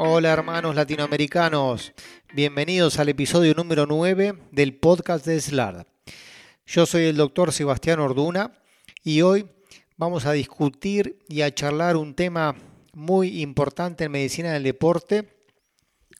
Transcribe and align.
Hola 0.00 0.32
hermanos 0.32 0.76
latinoamericanos, 0.76 1.92
bienvenidos 2.32 3.00
al 3.00 3.08
episodio 3.08 3.52
número 3.54 3.84
9 3.84 4.32
del 4.52 4.76
podcast 4.76 5.26
de 5.26 5.40
SLARD. 5.40 5.86
Yo 6.66 6.86
soy 6.86 7.06
el 7.06 7.16
doctor 7.16 7.52
Sebastián 7.52 7.98
Orduna 7.98 8.52
y 9.02 9.22
hoy 9.22 9.48
vamos 9.96 10.24
a 10.24 10.30
discutir 10.30 11.18
y 11.28 11.42
a 11.42 11.52
charlar 11.52 11.96
un 11.96 12.14
tema 12.14 12.54
muy 12.92 13.42
importante 13.42 14.04
en 14.04 14.12
medicina 14.12 14.52
del 14.52 14.62
deporte 14.62 15.36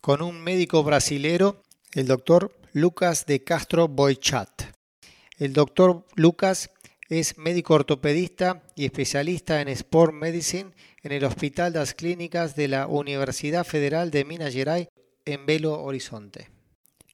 con 0.00 0.22
un 0.22 0.40
médico 0.40 0.82
brasilero, 0.82 1.62
el 1.92 2.08
doctor 2.08 2.58
Lucas 2.72 3.26
de 3.26 3.44
Castro 3.44 3.86
Boichat. 3.86 4.74
El 5.36 5.52
doctor 5.52 6.04
Lucas 6.16 6.70
es 7.08 7.38
médico 7.38 7.74
ortopedista 7.74 8.64
y 8.74 8.86
especialista 8.86 9.60
en 9.60 9.68
Sport 9.68 10.14
Medicine 10.14 10.72
en 11.08 11.12
el 11.12 11.24
Hospital 11.24 11.72
das 11.72 11.94
Clínicas 11.94 12.54
de 12.54 12.68
la 12.68 12.86
Universidad 12.86 13.64
Federal 13.64 14.10
de 14.10 14.26
Minas 14.26 14.52
Gerais 14.52 14.88
en 15.24 15.46
Belo 15.46 15.82
Horizonte. 15.82 16.50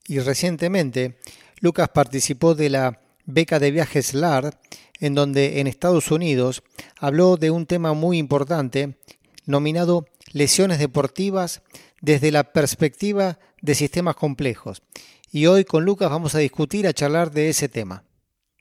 Y 0.09 0.19
recientemente, 0.19 1.21
Lucas 1.61 1.91
participó 1.91 2.57
de 2.57 2.71
la 2.71 3.01
beca 3.25 3.61
de 3.61 3.71
viajes 3.71 4.13
LARD, 4.13 4.53
en 4.99 5.15
donde 5.15 5.61
en 5.61 5.69
Estados 5.69 6.11
Unidos 6.11 6.65
habló 6.99 7.37
de 7.37 7.53
un 7.53 7.67
tema 7.67 7.93
muy 7.93 8.19
importante 8.19 8.99
nominado 9.47 10.07
lesiones 10.33 10.81
deportivas 10.81 11.63
desde 12.01 12.33
la 12.33 12.53
perspectiva 12.53 13.39
de 13.63 13.77
sistemas 13.77 14.17
complejos. 14.17 14.83
Y 15.31 15.47
hoy 15.47 15.65
con 15.65 15.85
Lucas 15.85 16.11
vamos 16.11 16.35
a 16.35 16.41
discutir, 16.41 16.89
a 16.89 16.93
charlar 16.93 17.31
de 17.31 17.49
ese 17.49 17.69
tema. 17.69 18.03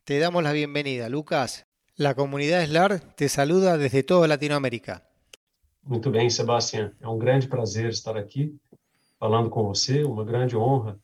Te 0.05 0.19
damos 0.19 0.43
la 0.43 0.51
bienvenida, 0.51 1.09
Lucas. 1.09 1.65
La 1.95 2.13
comunidad 2.13 2.63
SLAR 2.67 2.99
te 3.15 3.29
saluda 3.29 3.79
desde 3.79 4.03
toda 4.03 4.27
Latinoamérica. 4.27 5.09
Muito 5.85 6.09
bem, 6.09 6.29
Sebastião. 6.29 6.91
É 7.01 7.07
um 7.07 7.17
grande 7.17 7.47
prazer 7.47 7.89
estar 7.89 8.15
aqui 8.15 8.55
falando 9.19 9.49
com 9.49 9.63
você, 9.63 10.03
uma 10.03 10.23
grande 10.23 10.55
honra 10.55 10.97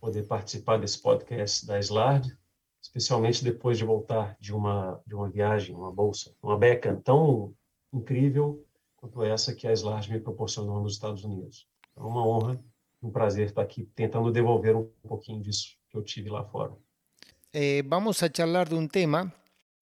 poder 0.00 0.24
participar 0.26 0.78
desse 0.78 1.00
podcast 1.00 1.64
da 1.64 1.78
SLARD, 1.78 2.36
especialmente 2.82 3.44
depois 3.44 3.78
de 3.78 3.84
voltar 3.84 4.36
de 4.40 4.52
uma 4.52 5.00
de 5.06 5.14
uma 5.14 5.28
viagem, 5.28 5.74
uma 5.74 5.92
bolsa, 5.92 6.34
uma 6.42 6.58
beca 6.58 7.00
tão 7.04 7.54
incrível 7.92 8.64
quanto 8.96 9.22
essa 9.22 9.54
que 9.54 9.68
a 9.68 9.72
SLARD 9.72 10.10
me 10.10 10.20
proporcionou 10.20 10.82
nos 10.82 10.94
Estados 10.94 11.22
Unidos. 11.22 11.68
É 11.96 12.00
uma 12.00 12.26
honra, 12.26 12.60
um 13.00 13.10
prazer 13.10 13.46
estar 13.46 13.62
aqui 13.62 13.88
tentando 13.94 14.32
devolver 14.32 14.76
um 14.76 14.90
pouquinho 15.06 15.40
disso 15.40 15.76
que 15.88 15.96
eu 15.96 16.02
tive 16.02 16.28
lá 16.28 16.44
fora. 16.44 16.72
Eh, 17.52 17.82
vamos 17.82 18.20
a 18.22 18.28
charlar 18.28 18.68
de 18.68 18.74
un 18.74 18.88
tema 18.88 19.32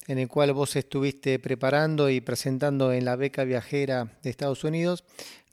en 0.07 0.19
el 0.19 0.29
cual 0.29 0.53
vos 0.53 0.77
estuviste 0.77 1.39
preparando 1.39 2.11
y 2.11 2.21
presentando 2.21 2.93
en 2.93 3.05
la 3.05 3.17
beca 3.17 3.45
viajera 3.45 4.19
de 4.23 4.31
Estados 4.31 4.65
Unidos, 4.65 5.05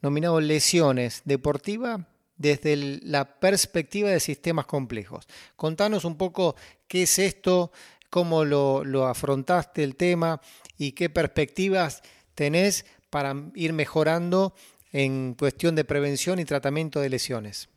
nominado 0.02 0.40
Lesiones 0.42 1.22
Deportivas 1.26 2.02
desde 2.38 2.76
la 3.04 3.40
perspectiva 3.40 4.10
de 4.10 4.20
sistemas 4.20 4.66
complejos. 4.66 5.28
Contanos 5.56 6.06
un 6.06 6.18
poco 6.18 6.56
qué 6.88 7.04
es 7.04 7.20
esto, 7.20 7.72
cómo 8.10 8.46
lo, 8.46 8.84
lo 8.84 9.06
afrontaste 9.06 9.84
el 9.84 9.96
tema 9.96 10.42
y 10.78 10.92
qué 10.92 11.10
perspectivas 11.10 12.02
tenés 12.36 12.86
para 13.10 13.36
ir 13.56 13.74
mejorando 13.74 14.54
en 14.92 15.36
cuestión 15.36 15.76
de 15.76 15.86
prevención 15.86 16.40
y 16.40 16.46
tratamiento 16.46 17.00
de 17.00 17.10
lesiones. 17.10 17.70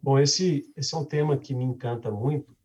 Bom, 0.00 0.18
esse, 0.18 0.70
esse 0.76 0.94
é 0.94 0.98
um 0.98 1.04
tema 1.04 1.36
que 1.36 1.52
me 1.54 1.64
encanta 1.64 2.10
muito, 2.10 2.56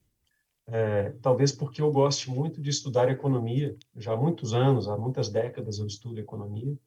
É, 0.65 1.11
talvez 1.21 1.51
porque 1.51 1.81
eu 1.81 1.91
goste 1.91 2.29
muito 2.29 2.61
de 2.61 2.69
estudar 2.69 3.09
economia, 3.09 3.77
já 3.95 4.13
há 4.13 4.17
muitos 4.17 4.53
anos, 4.53 4.87
há 4.87 4.97
muitas 4.97 5.29
décadas 5.29 5.77
eu 5.77 5.85
estudo 5.85 6.19
economia, 6.19 6.77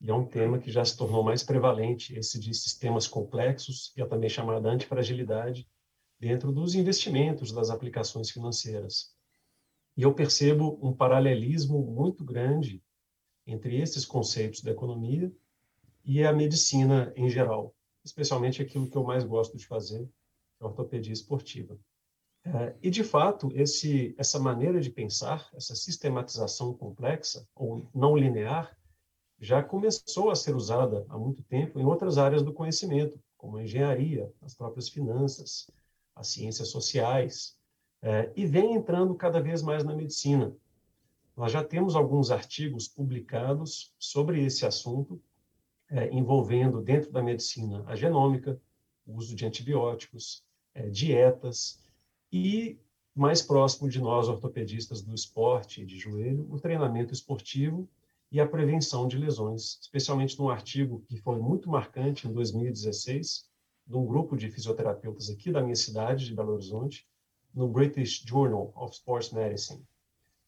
e 0.00 0.10
é 0.10 0.14
um 0.14 0.26
tema 0.26 0.58
que 0.58 0.70
já 0.70 0.84
se 0.84 0.96
tornou 0.96 1.24
mais 1.24 1.42
prevalente, 1.42 2.16
esse 2.16 2.38
de 2.38 2.54
sistemas 2.54 3.06
complexos, 3.06 3.92
e 3.96 4.02
é 4.02 4.06
também 4.06 4.28
chamada 4.28 4.70
antifragilidade, 4.70 5.66
dentro 6.20 6.52
dos 6.52 6.74
investimentos, 6.74 7.52
das 7.52 7.70
aplicações 7.70 8.30
financeiras. 8.30 9.14
E 9.96 10.02
eu 10.02 10.14
percebo 10.14 10.78
um 10.82 10.92
paralelismo 10.92 11.80
muito 11.82 12.24
grande 12.24 12.82
entre 13.46 13.80
esses 13.80 14.04
conceitos 14.04 14.60
da 14.60 14.70
economia 14.70 15.32
e 16.04 16.22
a 16.24 16.32
medicina 16.32 17.12
em 17.16 17.28
geral, 17.28 17.74
especialmente 18.04 18.62
aquilo 18.62 18.88
que 18.88 18.96
eu 18.96 19.02
mais 19.02 19.24
gosto 19.24 19.56
de 19.56 19.66
fazer, 19.66 20.04
que 20.56 20.62
é 20.62 20.66
ortopedia 20.66 21.12
esportiva. 21.12 21.78
É, 22.54 22.74
e, 22.82 22.88
de 22.88 23.04
fato, 23.04 23.50
esse, 23.54 24.14
essa 24.16 24.38
maneira 24.38 24.80
de 24.80 24.90
pensar, 24.90 25.50
essa 25.54 25.74
sistematização 25.74 26.72
complexa 26.72 27.46
ou 27.54 27.86
não 27.94 28.16
linear, 28.16 28.74
já 29.38 29.62
começou 29.62 30.30
a 30.30 30.34
ser 30.34 30.56
usada 30.56 31.04
há 31.08 31.18
muito 31.18 31.42
tempo 31.42 31.78
em 31.78 31.84
outras 31.84 32.16
áreas 32.16 32.42
do 32.42 32.52
conhecimento, 32.52 33.20
como 33.36 33.58
a 33.58 33.62
engenharia, 33.62 34.32
as 34.40 34.54
próprias 34.54 34.88
finanças, 34.88 35.70
as 36.16 36.28
ciências 36.28 36.68
sociais, 36.68 37.56
é, 38.00 38.32
e 38.34 38.46
vem 38.46 38.74
entrando 38.74 39.14
cada 39.14 39.40
vez 39.40 39.60
mais 39.62 39.84
na 39.84 39.94
medicina. 39.94 40.56
Nós 41.36 41.52
já 41.52 41.62
temos 41.62 41.94
alguns 41.94 42.30
artigos 42.30 42.88
publicados 42.88 43.92
sobre 43.98 44.42
esse 44.42 44.64
assunto, 44.64 45.20
é, 45.90 46.10
envolvendo 46.12 46.80
dentro 46.80 47.12
da 47.12 47.22
medicina 47.22 47.84
a 47.86 47.94
genômica, 47.94 48.60
o 49.06 49.16
uso 49.16 49.36
de 49.36 49.46
antibióticos, 49.46 50.42
é, 50.74 50.88
dietas, 50.88 51.80
e 52.32 52.78
mais 53.14 53.42
próximo 53.42 53.88
de 53.88 54.00
nós, 54.00 54.28
ortopedistas 54.28 55.02
do 55.02 55.14
esporte 55.14 55.84
de 55.84 55.98
joelho, 55.98 56.46
o 56.50 56.60
treinamento 56.60 57.12
esportivo 57.12 57.88
e 58.30 58.40
a 58.40 58.46
prevenção 58.46 59.08
de 59.08 59.18
lesões, 59.18 59.78
especialmente 59.80 60.38
num 60.38 60.48
artigo 60.48 61.02
que 61.08 61.16
foi 61.16 61.38
muito 61.38 61.68
marcante 61.68 62.28
em 62.28 62.32
2016, 62.32 63.48
de 63.86 63.96
um 63.96 64.06
grupo 64.06 64.36
de 64.36 64.50
fisioterapeutas 64.50 65.30
aqui 65.30 65.50
da 65.50 65.62
minha 65.62 65.74
cidade, 65.74 66.26
de 66.26 66.34
Belo 66.34 66.52
Horizonte, 66.52 67.08
no 67.54 67.66
British 67.66 68.22
Journal 68.24 68.72
of 68.76 68.94
Sports 68.94 69.32
Medicine, 69.32 69.82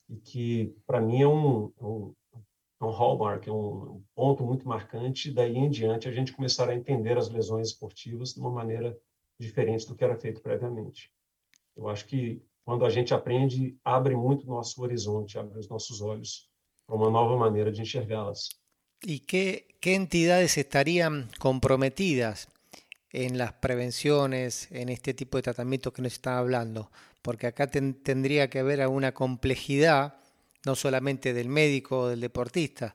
e 0.08 0.16
que, 0.16 0.76
para 0.86 1.00
mim, 1.00 1.22
é 1.22 1.26
um, 1.26 1.72
um, 1.80 2.14
é 2.80 2.84
um 2.84 2.90
hallmark, 2.90 3.48
é 3.48 3.52
um 3.52 4.02
ponto 4.14 4.44
muito 4.44 4.68
marcante. 4.68 5.32
Daí 5.32 5.56
em 5.56 5.70
diante, 5.70 6.08
a 6.08 6.12
gente 6.12 6.32
começar 6.32 6.68
a 6.68 6.74
entender 6.74 7.16
as 7.16 7.30
lesões 7.30 7.68
esportivas 7.68 8.34
de 8.34 8.40
uma 8.40 8.50
maneira 8.50 8.96
diferente 9.38 9.86
do 9.86 9.94
que 9.94 10.04
era 10.04 10.16
feito 10.16 10.42
previamente. 10.42 11.10
Eu 11.80 11.88
acho 11.88 12.06
que 12.06 12.42
quando 12.62 12.84
a 12.84 12.90
gente 12.90 13.14
aprende, 13.14 13.74
abre 13.82 14.14
muito 14.14 14.46
nosso 14.46 14.82
horizonte, 14.82 15.38
abre 15.38 15.58
os 15.58 15.68
nossos 15.68 16.02
olhos 16.02 16.50
para 16.86 16.94
uma 16.94 17.10
nova 17.10 17.36
maneira 17.38 17.72
de 17.72 17.80
enxergá-las. 17.80 18.50
¿Y 19.02 19.20
qué, 19.20 19.66
qué 19.80 19.94
entidades 19.94 20.58
estarían 20.58 21.30
comprometidas 21.38 22.48
en 23.12 23.38
las 23.38 23.54
prevenciones, 23.54 24.70
en 24.70 24.90
este 24.90 25.14
tipo 25.14 25.38
de 25.38 25.42
tratamiento 25.42 25.90
que 25.90 26.02
nos 26.02 26.12
está 26.12 26.38
hablando? 26.38 26.90
Porque 27.22 27.46
acá 27.46 27.66
ten, 27.66 27.94
tendría 27.94 28.50
que 28.50 28.58
haber 28.58 28.82
alguna 28.82 29.12
complejidad, 29.12 30.20
no 30.66 30.74
solamente 30.76 31.32
del 31.32 31.48
médico 31.48 32.00
o 32.00 32.08
del 32.08 32.20
deportista. 32.20 32.94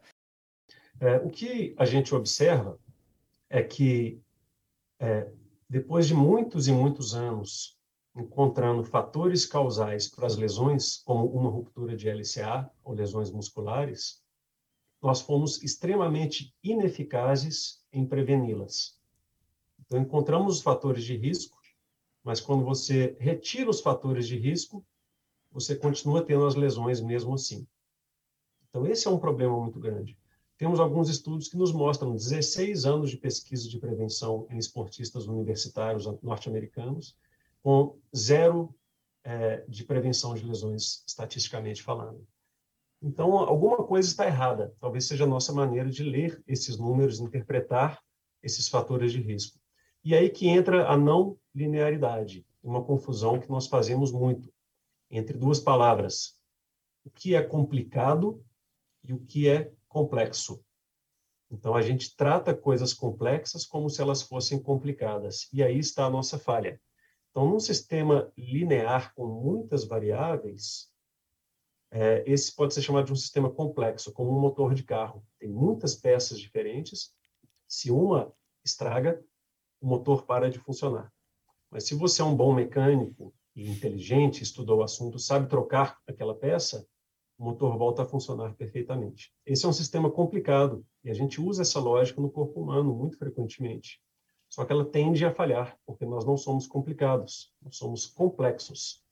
É, 1.02 1.18
o 1.18 1.30
que 1.32 1.74
a 1.78 1.86
gente 1.86 2.14
observa 2.14 2.78
é 3.50 3.64
que, 3.64 4.22
é, 5.00 5.28
depois 5.68 6.08
de 6.08 6.14
muitos 6.14 6.68
e 6.68 6.72
muitos 6.72 7.16
anos 7.16 7.76
encontrando 8.16 8.84
fatores 8.84 9.46
causais 9.46 10.08
para 10.08 10.26
as 10.26 10.38
lesões, 10.38 10.98
como 11.04 11.26
uma 11.26 11.50
ruptura 11.50 11.96
de 11.96 12.10
LCA 12.10 12.72
ou 12.84 12.94
lesões 12.94 13.30
musculares, 13.30 14.24
nós 15.02 15.22
fomos 15.22 15.62
extremamente 15.62 16.56
ineficazes 16.64 17.84
em 17.92 18.06
preveni-las. 18.06 18.98
Então, 19.80 20.00
encontramos 20.00 20.58
os 20.58 20.64
fatores 20.64 21.04
de 21.04 21.16
risco, 21.16 21.60
mas 22.24 22.40
quando 22.40 22.64
você 22.64 23.16
retira 23.20 23.70
os 23.70 23.82
fatores 23.82 24.28
de 24.28 24.38
risco, 24.38 24.84
você 25.52 25.76
continua 25.76 26.24
tendo 26.24 26.46
as 26.46 26.56
lesões 26.56 27.02
mesmo 27.02 27.34
assim. 27.34 27.68
Então, 28.70 28.88
esse 28.88 29.08
é 29.08 29.12
um 29.12 29.20
problema 29.20 29.60
muito 29.60 29.80
grande. 29.80 30.18
Temos 30.58 30.80
alguns 30.80 31.10
estudos 31.10 31.50
que 31.50 31.58
nos 31.58 31.72
mostram 31.72 32.16
16 32.16 32.86
anos 32.86 33.10
de 33.10 33.18
pesquisa 33.18 33.70
de 33.70 33.78
prevenção 33.78 34.48
em 34.50 34.58
esportistas 34.58 35.28
universitários 35.28 36.06
norte-americanos, 36.24 37.16
com 37.66 37.98
zero 38.16 38.76
é, 39.24 39.66
de 39.68 39.84
prevenção 39.84 40.36
de 40.36 40.46
lesões, 40.46 41.04
estatisticamente 41.08 41.82
falando. 41.82 42.24
Então, 43.02 43.36
alguma 43.40 43.84
coisa 43.84 44.08
está 44.08 44.28
errada. 44.28 44.76
Talvez 44.80 45.08
seja 45.08 45.24
a 45.24 45.28
nossa 45.28 45.52
maneira 45.52 45.90
de 45.90 46.04
ler 46.04 46.44
esses 46.46 46.78
números, 46.78 47.20
interpretar 47.20 48.00
esses 48.44 48.70
fatores 48.70 49.12
de 49.12 49.20
risco. 49.20 49.60
E 50.04 50.14
aí 50.14 50.30
que 50.30 50.48
entra 50.48 50.88
a 50.88 50.96
não 50.96 51.40
linearidade, 51.56 52.46
uma 52.62 52.84
confusão 52.84 53.40
que 53.40 53.50
nós 53.50 53.66
fazemos 53.66 54.12
muito 54.12 54.54
entre 55.10 55.36
duas 55.36 55.60
palavras: 55.60 56.40
o 57.04 57.10
que 57.10 57.34
é 57.34 57.42
complicado 57.42 58.46
e 59.04 59.12
o 59.12 59.18
que 59.26 59.50
é 59.50 59.74
complexo. 59.88 60.64
Então, 61.50 61.74
a 61.74 61.82
gente 61.82 62.16
trata 62.16 62.54
coisas 62.54 62.94
complexas 62.94 63.66
como 63.66 63.90
se 63.90 64.04
elas 64.04 64.22
fossem 64.22 64.62
complicadas. 64.62 65.50
E 65.52 65.64
aí 65.64 65.80
está 65.80 66.06
a 66.06 66.12
nossa 66.12 66.38
falha. 66.38 66.80
Então, 67.36 67.50
num 67.50 67.60
sistema 67.60 68.32
linear 68.38 69.14
com 69.14 69.28
muitas 69.28 69.84
variáveis, 69.84 70.90
é, 71.92 72.24
esse 72.26 72.56
pode 72.56 72.74
ser 72.74 72.82
chamado 72.82 73.08
de 73.08 73.12
um 73.12 73.16
sistema 73.18 73.50
complexo, 73.50 74.14
como 74.14 74.32
um 74.32 74.40
motor 74.40 74.74
de 74.74 74.84
carro. 74.84 75.22
Tem 75.38 75.50
muitas 75.50 75.96
peças 75.96 76.40
diferentes, 76.40 77.14
Se 77.68 77.92
uma 77.92 78.32
estraga, 78.64 79.22
o 79.82 79.86
motor 79.86 80.26
para 80.26 80.50
de 80.50 80.60
funcionar. 80.60 81.12
Mas 81.70 81.84
se 81.84 81.94
você 81.94 82.22
é 82.22 82.26
um 82.26 82.34
bom 82.34 82.54
mecânico 82.54 83.34
e 83.54 83.70
inteligente, 83.70 84.42
estudou 84.42 84.80
o 84.80 84.84
assunto, 84.84 85.20
sabe 85.20 85.50
trocar 85.50 86.00
aquela 86.08 86.36
peça, 86.36 86.88
o 87.38 87.44
motor 87.44 87.78
volta 87.78 88.04
a 88.04 88.06
funcionar 88.06 88.56
perfeitamente. 88.56 89.34
Esse 89.46 89.66
é 89.66 89.68
um 89.68 89.74
sistema 89.74 90.10
complicado 90.10 90.86
e 91.04 91.10
a 91.10 91.14
gente 91.14 91.42
usa 91.42 91.64
essa 91.64 91.82
lógica 91.82 92.22
no 92.22 92.32
corpo 92.32 92.62
humano 92.62 92.96
muito 92.96 93.18
frequentemente. 93.18 94.00
Só 94.50 94.64
que 94.64 94.72
ela 94.72 94.86
tende 94.86 95.26
a 95.26 95.34
falhar, 95.34 95.78
porque 95.86 96.06
nós 96.06 96.26
não 96.26 96.38
somos 96.38 96.68
complicados, 96.68 97.54
nós 97.62 97.76
somos 97.76 98.06
complexos. 98.06 99.04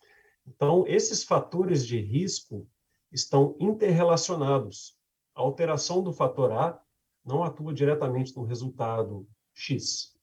Então, 0.45 0.85
esses 0.87 1.23
fatores 1.23 1.85
de 1.85 1.99
risco 1.99 2.67
estão 3.11 3.55
interrelacionados. 3.59 4.97
A 5.35 5.41
alteração 5.41 6.03
do 6.03 6.13
fator 6.13 6.51
A 6.51 6.81
não 7.25 7.43
atua 7.43 7.73
diretamente 7.73 8.35
no 8.35 8.43
resultado 8.43 9.27
X. 9.53 10.13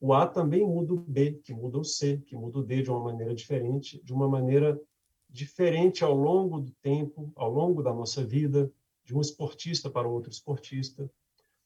O 0.00 0.12
A 0.12 0.26
também 0.26 0.64
muda 0.66 0.92
o 0.92 0.98
B, 0.98 1.40
que 1.44 1.54
muda 1.54 1.78
o 1.78 1.84
C, 1.84 2.18
que 2.26 2.36
muda 2.36 2.58
o 2.58 2.62
D 2.62 2.82
de 2.82 2.90
uma 2.90 3.00
maneira 3.00 3.34
diferente, 3.34 4.02
de 4.04 4.12
uma 4.12 4.28
maneira 4.28 4.80
diferente 5.28 6.04
ao 6.04 6.14
longo 6.14 6.60
do 6.60 6.70
tempo, 6.82 7.32
ao 7.34 7.50
longo 7.50 7.82
da 7.82 7.92
nossa 7.92 8.22
vida, 8.24 8.70
de 9.04 9.16
um 9.16 9.20
esportista 9.20 9.88
para 9.88 10.08
outro 10.08 10.30
esportista, 10.30 11.10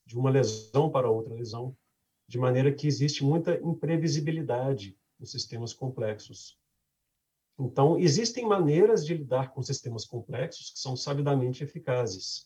de 0.06 0.16
uma 0.16 0.30
lesão 0.30 0.90
para 0.90 1.10
outra 1.10 1.34
lesão, 1.34 1.76
de 2.30 2.38
maneira 2.38 2.72
que 2.72 2.86
existe 2.86 3.24
muita 3.24 3.56
imprevisibilidade 3.56 4.96
nos 5.18 5.32
sistemas 5.32 5.74
complexos. 5.74 6.56
Então, 7.58 7.98
existem 7.98 8.46
maneiras 8.46 9.04
de 9.04 9.14
lidar 9.14 9.50
com 9.50 9.60
sistemas 9.64 10.04
complexos 10.04 10.70
que 10.70 10.78
são 10.78 10.96
sabidamente 10.96 11.64
eficazes. 11.64 12.44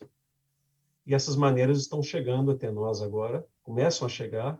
E 1.07 1.15
essas 1.15 1.37
maneiras 1.37 1.79
estão 1.79 2.03
chegando 2.03 2.51
até 2.51 2.71
nós 2.71 3.03
agora, 3.03 3.47
começam 3.63 4.07
a 4.07 4.09
chegar, 4.09 4.59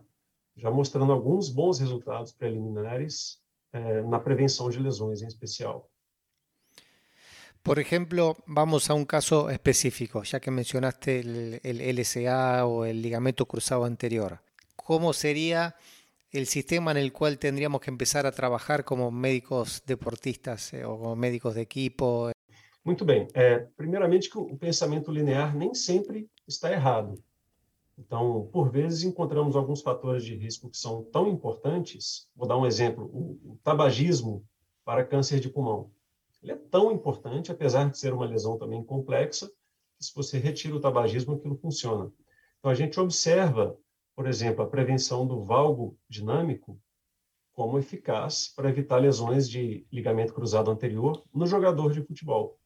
já 0.55 0.69
mostrando 0.69 1.11
alguns 1.11 1.49
bons 1.49 1.79
resultados 1.79 2.31
preliminares 2.31 3.41
eh, 3.73 4.03
na 4.03 4.19
prevenção 4.19 4.69
de 4.69 4.77
lesões 4.77 5.23
em 5.23 5.27
especial. 5.27 5.89
Por 7.63 7.79
ejemplo, 7.79 8.37
vamos 8.45 8.91
a 8.91 8.93
un 8.93 9.05
caso 9.05 9.49
específico, 9.49 10.21
ya 10.21 10.39
que 10.39 10.51
mencionaste 10.51 11.19
el, 11.19 11.59
el, 11.63 11.97
LSA 11.97 12.63
o 12.67 12.85
el 12.85 13.01
ligamento 13.01 13.47
cruzado 13.47 13.85
anterior. 13.85 14.44
¿Cómo 14.75 15.13
sería 15.13 15.75
el 16.31 16.47
sistema 16.47 16.91
en 16.91 16.97
el 16.97 17.11
cual 17.11 17.39
tendríamos 17.39 17.81
que 17.81 17.89
empezar 17.89 18.25
a 18.25 18.31
trabajar 18.31 18.83
como 18.83 19.11
médicos 19.11 19.83
deportistas 19.85 20.73
eh, 20.73 20.85
o 20.85 20.97
como 20.97 21.15
médicos 21.15 21.55
de 21.55 21.61
equipo? 21.61 22.31
Muito 22.83 23.03
bem. 23.03 23.27
É, 23.33 23.59
primeiramente, 23.75 24.29
que 24.29 24.37
o 24.37 24.55
pensamento 24.57 25.11
linear 25.11 25.55
nem 25.55 25.73
sempre 25.73 26.29
está 26.47 26.71
errado. 26.71 27.15
Então, 27.97 28.47
por 28.51 28.69
vezes, 28.69 29.03
encontramos 29.03 29.55
alguns 29.55 29.81
fatores 29.81 30.23
de 30.23 30.35
risco 30.35 30.69
que 30.69 30.77
são 30.77 31.03
tão 31.03 31.27
importantes. 31.27 32.27
Vou 32.35 32.47
dar 32.47 32.57
um 32.57 32.65
exemplo: 32.65 33.05
o, 33.05 33.53
o 33.53 33.59
tabagismo 33.63 34.45
para 34.83 35.05
câncer 35.05 35.39
de 35.39 35.49
pulmão. 35.49 35.89
Ele 36.43 36.51
é 36.51 36.55
tão 36.55 36.91
importante, 36.91 37.51
apesar 37.51 37.89
de 37.89 37.97
ser 37.97 38.13
uma 38.13 38.25
lesão 38.25 38.57
também 38.57 38.83
complexa, 38.83 39.47
que 39.97 40.05
se 40.05 40.13
você 40.13 40.37
retira 40.37 40.75
o 40.75 40.79
tabagismo, 40.79 41.33
aquilo 41.33 41.55
funciona. 41.55 42.11
Então, 42.59 42.69
a 42.69 42.75
gente 42.75 42.99
observa, 42.99 43.75
por 44.15 44.27
exemplo, 44.27 44.63
a 44.63 44.67
prevenção 44.67 45.27
do 45.27 45.43
valgo 45.43 45.97
dinâmico 46.07 46.79
como 47.51 47.77
eficaz 47.77 48.47
para 48.55 48.69
evitar 48.69 48.97
lesões 48.97 49.49
de 49.49 49.85
ligamento 49.91 50.33
cruzado 50.33 50.71
anterior 50.71 51.23
no 51.33 51.45
jogador 51.45 51.93
de 51.93 52.01
futebol, 52.01 52.59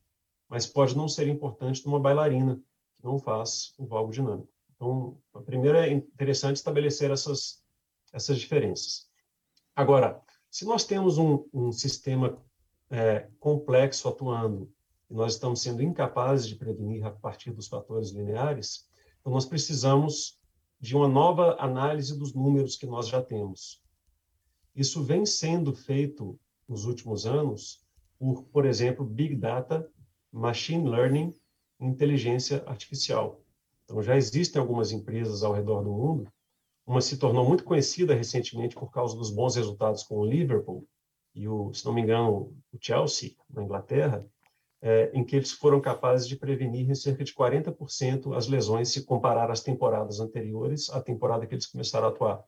mas 0.47 0.65
pode 0.65 0.95
não 0.95 1.07
ser 1.07 1.27
importante 1.27 1.85
numa 1.85 1.99
bailarina 1.99 2.55
que 2.95 3.03
não 3.03 3.19
faz 3.19 3.73
o 3.77 3.85
valgo 3.85 4.11
dinâmico. 4.11 4.49
Então, 4.75 5.17
a 5.33 5.41
primeira 5.41 5.87
é 5.87 5.91
interessante 5.91 6.55
estabelecer 6.55 7.11
essas, 7.11 7.63
essas 8.13 8.39
diferenças. 8.39 9.09
Agora, 9.75 10.21
se 10.49 10.65
nós 10.65 10.85
temos 10.85 11.17
um, 11.17 11.45
um 11.53 11.71
sistema 11.71 12.41
é, 12.89 13.27
complexo 13.39 14.07
atuando 14.07 14.71
e 15.09 15.13
nós 15.13 15.33
estamos 15.33 15.61
sendo 15.61 15.83
incapazes 15.83 16.47
de 16.47 16.55
prevenir 16.55 17.05
a 17.05 17.11
partir 17.11 17.51
dos 17.51 17.67
fatores 17.67 18.09
lineares, 18.11 18.87
então 19.19 19.33
nós 19.33 19.45
precisamos 19.45 20.38
de 20.79 20.95
uma 20.95 21.07
nova 21.07 21.57
análise 21.59 22.17
dos 22.17 22.33
números 22.33 22.75
que 22.75 22.85
nós 22.85 23.07
já 23.07 23.21
temos. 23.21 23.81
Isso 24.75 25.03
vem 25.03 25.25
sendo 25.25 25.73
feito 25.73 26.39
nos 26.67 26.85
últimos 26.85 27.25
anos 27.25 27.83
por, 28.19 28.43
por 28.43 28.65
exemplo, 28.65 29.05
Big 29.05 29.35
Data, 29.35 29.89
Machine 30.31 30.89
Learning 30.89 31.33
Inteligência 31.79 32.63
Artificial. 32.67 33.41
Então, 33.85 34.03
já 34.03 34.17
existem 34.17 34.59
algumas 34.59 34.91
empresas 34.91 35.41
ao 35.41 35.53
redor 35.53 35.81
do 35.81 35.91
mundo. 35.91 36.31
Uma 36.85 37.01
se 37.01 37.17
tornou 37.17 37.47
muito 37.47 37.63
conhecida 37.63 38.13
recentemente 38.13 38.75
por 38.75 38.91
causa 38.91 39.15
dos 39.15 39.29
bons 39.29 39.55
resultados 39.55 40.03
com 40.03 40.17
o 40.17 40.25
Liverpool, 40.25 40.85
e 41.33 41.47
o, 41.47 41.73
se 41.73 41.85
não 41.85 41.93
me 41.93 42.01
engano, 42.01 42.53
o 42.73 42.77
Chelsea, 42.79 43.35
na 43.49 43.63
Inglaterra, 43.63 44.25
é, 44.81 45.11
em 45.13 45.23
que 45.23 45.35
eles 45.35 45.51
foram 45.51 45.81
capazes 45.81 46.27
de 46.27 46.35
prevenir 46.35 46.89
em 46.89 46.95
cerca 46.95 47.23
de 47.23 47.33
40% 47.33 48.35
as 48.35 48.47
lesões 48.47 48.89
se 48.89 49.03
comparar 49.03 49.51
as 49.51 49.61
temporadas 49.61 50.19
anteriores 50.19 50.89
à 50.89 51.01
temporada 51.01 51.45
que 51.45 51.53
eles 51.53 51.67
começaram 51.67 52.07
a 52.07 52.09
atuar. 52.09 52.43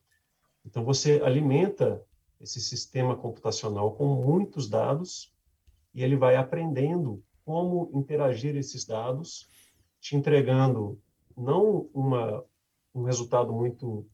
Então, 0.66 0.84
você 0.84 1.22
alimenta 1.24 2.02
esse 2.40 2.62
sistema 2.62 3.16
computacional 3.16 3.96
com 3.96 4.06
muitos 4.06 4.70
dados 4.70 5.34
e 5.94 6.04
ele 6.04 6.16
vai 6.16 6.36
aprendendo 6.36 7.24
como 7.44 7.92
interagir 7.94 8.56
esses 8.56 8.86
dados, 8.86 9.48
te 10.00 10.16
entregando 10.16 11.00
não 11.36 11.90
uma, 11.94 12.44
um 12.94 13.04
resultado 13.04 13.52
muito 13.52 14.06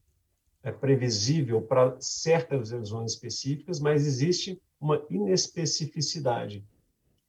é, 0.62 0.72
previsível 0.72 1.62
para 1.62 1.96
certas 2.00 2.70
lesões 2.70 3.12
específicas, 3.12 3.78
mas 3.78 4.06
existe 4.06 4.60
uma 4.80 5.04
inespecificidade. 5.08 6.64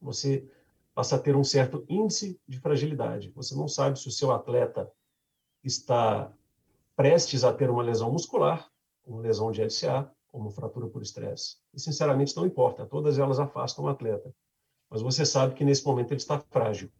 Você 0.00 0.48
passa 1.00 1.16
a 1.16 1.18
ter 1.18 1.34
um 1.34 1.42
certo 1.42 1.82
índice 1.88 2.38
de 2.46 2.58
fragilidade. 2.58 3.32
Você 3.34 3.54
não 3.54 3.66
sabe 3.66 3.98
se 3.98 4.06
o 4.06 4.10
seu 4.10 4.32
atleta 4.32 4.92
está 5.64 6.30
prestes 6.94 7.42
a 7.42 7.54
ter 7.54 7.70
uma 7.70 7.82
lesão 7.82 8.12
muscular, 8.12 8.70
uma 9.06 9.22
lesão 9.22 9.50
de 9.50 9.62
LCA, 9.62 10.12
ou 10.30 10.42
uma 10.42 10.50
fratura 10.50 10.88
por 10.88 11.00
estresse. 11.00 11.56
E, 11.72 11.80
sinceramente, 11.80 12.36
não 12.36 12.44
importa. 12.44 12.84
Todas 12.84 13.18
elas 13.18 13.40
afastam 13.40 13.86
o 13.86 13.88
atleta. 13.88 14.30
Mas 14.90 15.00
você 15.00 15.24
sabe 15.24 15.54
que, 15.54 15.64
nesse 15.64 15.86
momento, 15.86 16.10
ele 16.12 16.20
está 16.20 16.38
frágil. 16.38 16.90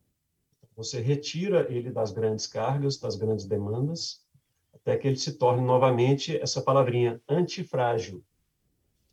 Você 0.75 0.99
retira 0.99 1.71
ele 1.71 1.91
das 1.91 2.11
grandes 2.11 2.47
cargas, 2.47 2.97
das 2.97 3.17
grandes 3.17 3.45
demandas, 3.45 4.25
até 4.73 4.97
que 4.97 5.09
ele 5.09 5.17
se 5.17 5.35
torne 5.35 5.63
novamente 5.63 6.41
essa 6.41 6.63
palavrinha 6.63 7.21
antifrágil, 7.29 8.25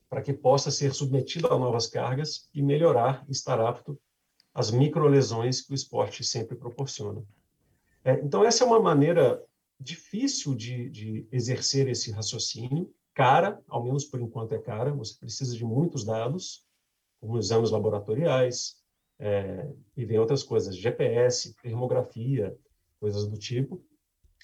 para 0.10 0.22
que 0.22 0.32
possa 0.32 0.72
ser 0.72 0.94
submetido 0.94 1.48
a 1.48 1.60
novas 1.60 1.88
cargas 1.88 2.50
e 2.54 2.62
melhorar, 2.62 3.26
estar 3.28 3.60
apto 3.60 4.00
às 4.58 4.72
microlesões 4.72 5.62
que 5.62 5.72
o 5.72 5.76
esporte 5.76 6.24
sempre 6.24 6.56
proporciona. 6.56 7.24
É, 8.04 8.14
então, 8.24 8.44
essa 8.44 8.64
é 8.64 8.68
uma 8.68 8.80
maneira 8.80 9.40
difícil 9.80 10.56
de, 10.56 10.90
de 10.90 11.28
exercer 11.32 11.88
esse 11.88 12.10
raciocínio, 12.10 12.92
cara, 13.14 13.62
ao 13.68 13.84
menos 13.84 14.04
por 14.06 14.20
enquanto 14.20 14.56
é 14.56 14.58
cara, 14.58 14.92
você 14.92 15.14
precisa 15.20 15.56
de 15.56 15.64
muitos 15.64 16.04
dados, 16.04 16.66
como 17.22 17.38
exames 17.38 17.70
laboratoriais, 17.70 18.78
é, 19.20 19.70
e 19.96 20.04
vem 20.04 20.18
outras 20.18 20.42
coisas, 20.42 20.76
GPS, 20.76 21.54
termografia, 21.62 22.58
coisas 23.00 23.28
do 23.28 23.38
tipo, 23.38 23.80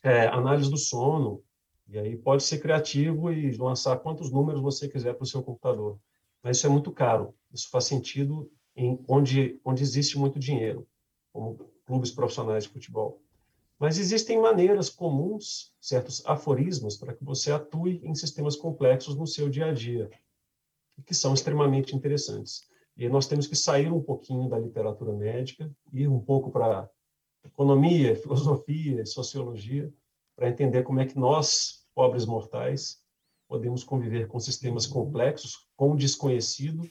é, 0.04 0.28
análise 0.28 0.70
do 0.70 0.78
sono, 0.78 1.44
e 1.88 1.98
aí 1.98 2.16
pode 2.16 2.44
ser 2.44 2.60
criativo 2.60 3.32
e 3.32 3.58
lançar 3.58 3.98
quantos 3.98 4.30
números 4.30 4.62
você 4.62 4.88
quiser 4.88 5.16
para 5.16 5.24
o 5.24 5.28
seu 5.28 5.42
computador. 5.42 5.98
Mas 6.44 6.58
isso 6.58 6.68
é 6.68 6.70
muito 6.70 6.92
caro. 6.92 7.34
Isso 7.52 7.68
faz 7.72 7.86
sentido 7.86 8.52
em 8.76 9.00
onde, 9.08 9.60
onde 9.64 9.84
existe 9.84 10.18
muito 10.18 10.40
dinheiro, 10.40 10.88
como 11.32 11.58
clubes 11.86 12.12
profissionais 12.12 12.64
de 12.64 12.70
futebol. 12.70 13.22
Mas 13.80 13.98
existem 13.98 14.40
maneiras 14.40 14.90
comuns, 14.90 15.74
certos 15.80 16.26
aforismos, 16.26 16.96
para 16.96 17.14
que 17.14 17.24
você 17.24 17.52
atue 17.52 18.00
em 18.04 18.16
sistemas 18.16 18.56
complexos 18.56 19.16
no 19.16 19.28
seu 19.28 19.50
dia 19.50 19.68
a 19.68 19.74
dia, 19.74 20.10
que 21.06 21.14
são 21.14 21.34
extremamente 21.34 21.96
interessantes. 21.96 22.68
E 22.96 23.10
nós 23.10 23.28
temos 23.28 23.48
que 23.48 23.56
sair 23.56 23.92
um 23.92 24.02
pouquinho 24.02 24.48
da 24.48 24.58
literatura 24.58 25.12
médica, 25.12 25.70
ir 25.92 26.08
um 26.08 26.20
pouco 26.20 26.52
para 26.52 26.90
economia, 27.44 28.16
filosofia, 28.22 29.06
sociologia, 29.06 29.92
para 30.36 30.50
entender 30.50 30.84
como 30.84 31.00
é 31.00 31.06
que 31.06 31.18
nós, 31.18 31.86
pobres 31.94 32.26
mortais, 32.26 33.02
podemos 33.48 33.84
conviver 33.84 34.28
com 34.28 34.40
sistemas 34.40 34.88
complexos, 34.88 35.68
com 35.76 35.92
o 35.92 35.98
desconhecido, 35.98 36.90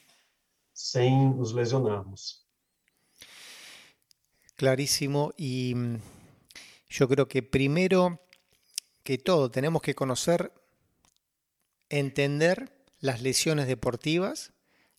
sem 0.82 1.36
nos 1.36 1.54
lesionarmos. 1.54 2.44
Clarísimo. 4.56 5.32
Y 5.36 5.74
yo 6.88 7.08
creo 7.08 7.28
que 7.28 7.42
primero 7.42 8.20
que 9.04 9.18
todo 9.18 9.50
tenemos 9.50 9.82
que 9.82 9.94
conocer, 9.94 10.52
entender 11.88 12.84
las 12.98 13.22
lesiones 13.22 13.66
deportivas, 13.68 14.52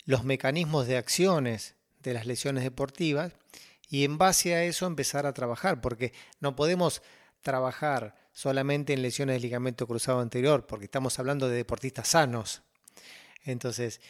los 0.05 0.23
mecanismos 0.23 0.87
de 0.87 0.97
acciones 0.97 1.75
de 2.01 2.13
las 2.13 2.25
lesiones 2.25 2.63
deportivas 2.63 3.33
y 3.89 4.05
en 4.05 4.17
base 4.17 4.55
a 4.55 4.63
eso 4.63 4.85
empezar 4.85 5.25
a 5.25 5.33
trabajar, 5.33 5.81
porque 5.81 6.13
no 6.39 6.55
podemos 6.55 7.01
trabajar 7.41 8.15
solamente 8.31 8.93
en 8.93 9.01
lesiones 9.01 9.35
de 9.35 9.41
ligamento 9.41 9.85
cruzado 9.85 10.19
anterior, 10.19 10.65
porque 10.65 10.85
estamos 10.85 11.19
hablando 11.19 11.47
de 11.47 11.57
deportistas 11.57 12.07
sanos. 12.07 12.63
Entonces, 13.43 14.01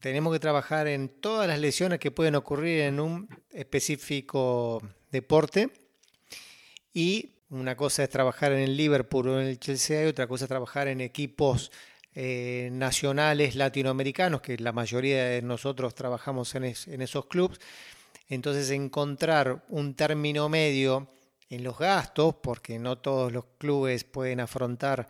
tenemos 0.00 0.32
que 0.32 0.40
trabajar 0.40 0.86
en 0.86 1.08
todas 1.08 1.48
las 1.48 1.58
lesiones 1.58 1.98
que 1.98 2.10
pueden 2.10 2.34
ocurrir 2.34 2.80
en 2.80 3.00
un 3.00 3.28
específico 3.50 4.82
deporte. 5.10 5.70
Y 6.92 7.34
una 7.50 7.76
cosa 7.76 8.04
es 8.04 8.10
trabajar 8.10 8.52
en 8.52 8.60
el 8.60 8.76
Liverpool 8.76 9.28
o 9.28 9.40
en 9.40 9.46
el 9.46 9.58
Chelsea 9.58 10.04
y 10.04 10.08
otra 10.08 10.26
cosa 10.26 10.44
es 10.44 10.48
trabajar 10.48 10.88
en 10.88 11.00
equipos 11.00 11.70
eh, 12.14 12.68
nacionales 12.72 13.54
latinoamericanos, 13.54 14.40
que 14.40 14.58
la 14.58 14.72
mayoría 14.72 15.24
de 15.24 15.42
nosotros 15.42 15.94
trabajamos 15.94 16.54
en, 16.54 16.64
esos 16.64 17.26
clubes. 17.26 17.58
Entonces 18.28 18.70
encontrar 18.70 19.64
un 19.68 19.94
término 19.94 20.48
medio 20.48 21.08
en 21.48 21.64
los 21.64 21.78
gastos, 21.78 22.34
porque 22.42 22.78
no 22.78 22.98
todos 22.98 23.32
los 23.32 23.44
clubes 23.56 24.04
pueden 24.04 24.40
afrontar 24.40 25.08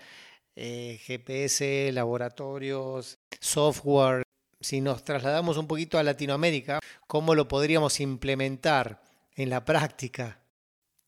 eh, 0.54 1.00
GPS, 1.02 1.90
laboratorios, 1.92 3.18
software. 3.40 4.27
Si 4.60 4.80
nos 4.80 5.04
trasladamos 5.04 5.56
un 5.56 5.68
poquito 5.68 5.98
a 5.98 6.02
Latinoamérica, 6.02 6.80
¿cómo 7.06 7.34
lo 7.36 7.46
podríamos 7.46 8.00
implementar 8.00 9.00
en 9.36 9.50
la 9.50 9.64
práctica? 9.64 10.42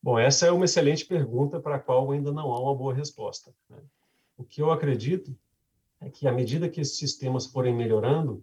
Bom, 0.01 0.19
essa 0.19 0.47
é 0.47 0.53
uma 0.53 0.65
excelente 0.65 1.05
pergunta 1.05 1.61
para 1.61 1.77
a 1.77 1.79
qual 1.81 2.11
ainda 2.13 2.33
não 2.33 2.53
há 2.53 2.61
uma 2.61 2.75
boa 2.75 2.95
resposta. 2.95 3.53
Né? 3.69 3.79
O 4.37 4.45
que 4.45 4.63
eu 4.63 4.71
acredito 4.71 5.37
é 6.01 6.09
que, 6.09 6.29
à 6.29 6.33
medida 6.33 6.69
que 6.69 6.81
esses 6.81 6.97
sistemas 6.97 7.47
forem 7.47 7.75
melhorando, 7.75 8.43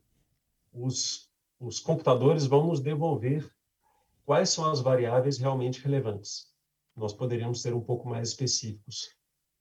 os, 0.73 1.31
os 1.59 1.79
computadores 1.79 2.45
vão 2.45 2.67
nos 2.67 2.81
devolver 2.81 3.49
quais 4.25 4.49
são 4.49 4.69
as 4.69 4.81
variáveis 4.81 5.37
realmente 5.37 5.81
relevantes. 5.81 6.51
Nós 6.95 7.13
poderíamos 7.13 7.61
ser 7.61 7.73
um 7.73 7.81
pouco 7.81 8.09
mais 8.09 8.27
específicos 8.29 9.15